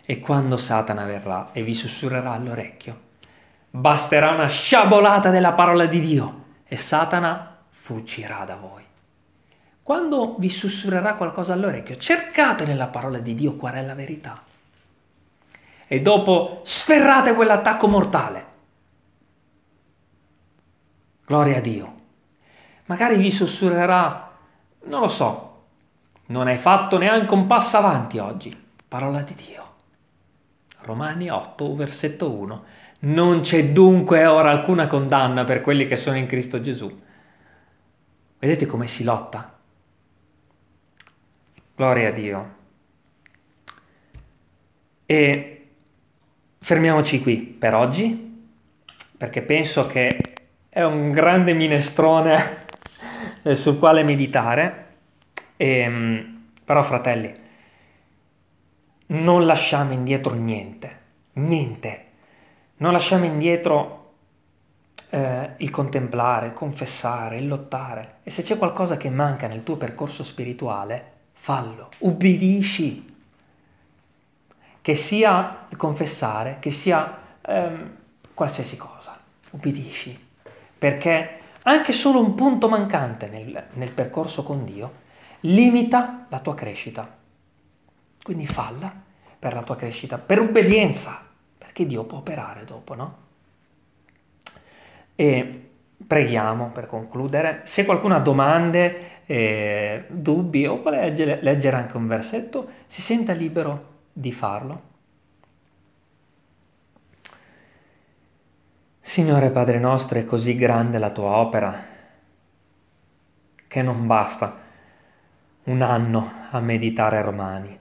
[0.04, 3.04] E quando Satana verrà e vi sussurrerà all'orecchio,
[3.76, 8.83] Basterà una sciabolata della parola di Dio e Satana fuggirà da voi.
[9.84, 14.42] Quando vi sussurrerà qualcosa all'orecchio, cercate nella parola di Dio qual è la verità.
[15.86, 18.46] E dopo sferrate quell'attacco mortale.
[21.26, 21.94] Gloria a Dio.
[22.86, 24.32] Magari vi sussurrerà,
[24.84, 25.64] non lo so,
[26.28, 28.58] non hai fatto neanche un passo avanti oggi.
[28.88, 29.72] Parola di Dio.
[30.80, 32.64] Romani 8, versetto 1.
[33.00, 37.02] Non c'è dunque ora alcuna condanna per quelli che sono in Cristo Gesù.
[38.38, 39.53] Vedete come si lotta?
[41.74, 42.54] Gloria a Dio.
[45.06, 45.66] E
[46.58, 48.46] fermiamoci qui per oggi,
[49.16, 50.20] perché penso che
[50.68, 52.66] è un grande minestrone
[53.54, 54.86] sul quale meditare.
[55.56, 57.34] E, ehm, però fratelli,
[59.06, 60.98] non lasciamo indietro niente,
[61.34, 62.04] niente
[62.76, 64.12] non lasciamo indietro
[65.10, 68.16] eh, il contemplare, il confessare, il lottare.
[68.24, 71.12] E se c'è qualcosa che manca nel tuo percorso spirituale,
[71.44, 73.12] fallo, ubbidisci.
[74.80, 77.96] Che sia il confessare, che sia ehm,
[78.32, 79.20] qualsiasi cosa,
[79.50, 80.18] ubbidisci.
[80.78, 85.02] Perché anche solo un punto mancante nel, nel percorso con Dio
[85.40, 87.14] limita la tua crescita.
[88.22, 88.90] Quindi falla
[89.38, 91.26] per la tua crescita, per obbedienza
[91.72, 93.18] che Dio può operare dopo, no?
[95.14, 95.70] E
[96.06, 97.60] preghiamo per concludere.
[97.64, 103.32] Se qualcuno ha domande, eh, dubbi o vuole leggere, leggere anche un versetto, si senta
[103.32, 104.92] libero di farlo.
[109.00, 111.92] Signore Padre nostro, è così grande la tua opera
[113.66, 114.62] che non basta
[115.64, 117.78] un anno a meditare Romani.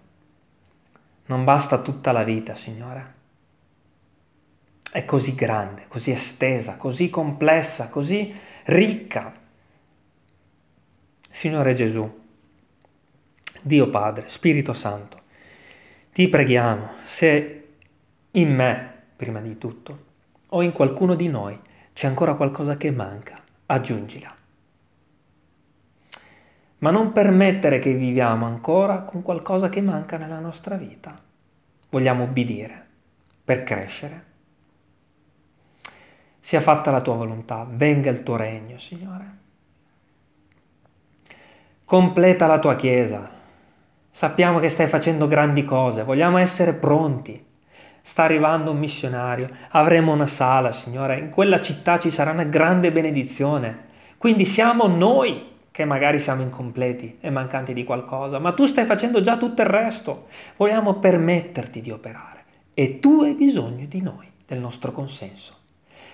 [1.26, 3.22] Non basta tutta la vita, Signore
[4.94, 8.32] è così grande, così estesa, così complessa, così
[8.66, 9.34] ricca.
[11.32, 12.22] Signore Gesù,
[13.64, 15.20] Dio Padre, Spirito Santo,
[16.14, 17.70] ti preghiamo se
[18.30, 20.04] in me, prima di tutto,
[20.50, 21.60] o in qualcuno di noi
[21.92, 24.36] c'è ancora qualcosa che manca, aggiungila.
[26.78, 31.20] Ma non permettere che viviamo ancora con qualcosa che manca nella nostra vita.
[31.90, 32.86] Vogliamo obbedire
[33.44, 34.32] per crescere
[36.44, 39.38] sia fatta la tua volontà, venga il tuo regno, Signore.
[41.86, 43.30] Completa la tua Chiesa.
[44.10, 47.42] Sappiamo che stai facendo grandi cose, vogliamo essere pronti.
[48.02, 52.92] Sta arrivando un missionario, avremo una sala, Signore, in quella città ci sarà una grande
[52.92, 53.86] benedizione.
[54.18, 59.22] Quindi siamo noi che magari siamo incompleti e mancanti di qualcosa, ma tu stai facendo
[59.22, 60.28] già tutto il resto.
[60.58, 65.62] Vogliamo permetterti di operare e tu hai bisogno di noi, del nostro consenso.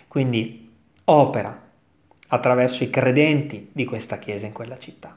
[0.10, 0.68] Quindi
[1.05, 1.68] opera
[2.30, 5.16] attraverso i credenti di questa Chiesa in quella città.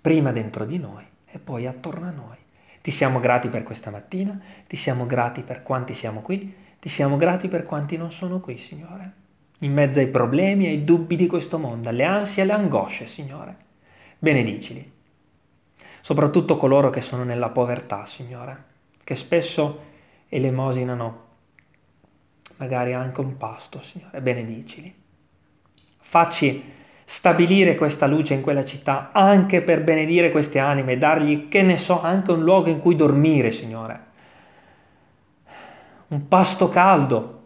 [0.00, 2.38] Prima dentro di noi e poi attorno a noi.
[2.80, 7.18] Ti siamo grati per questa mattina, ti siamo grati per quanti siamo qui, ti siamo
[7.18, 9.12] grati per quanti non sono qui, Signore.
[9.58, 13.56] In mezzo ai problemi ai dubbi di questo mondo, alle ansie e alle angosce, Signore.
[14.18, 14.90] Benedicili.
[16.00, 18.64] Soprattutto coloro che sono nella povertà, Signore,
[19.04, 19.82] che spesso
[20.30, 21.24] elemosinano
[22.56, 24.94] magari anche un pasto, Signore, benedicili.
[25.98, 31.62] Facci stabilire questa luce in quella città anche per benedire queste anime e dargli, che
[31.62, 34.04] ne so, anche un luogo in cui dormire, Signore.
[36.08, 37.42] Un pasto caldo,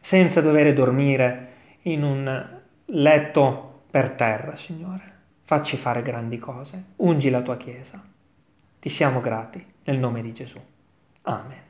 [0.00, 1.48] senza dover dormire
[1.82, 5.14] in un letto per terra, Signore.
[5.42, 6.82] Facci fare grandi cose.
[6.96, 8.02] Ungi la tua Chiesa.
[8.80, 10.60] Ti siamo grati nel nome di Gesù.
[11.22, 11.64] Amen.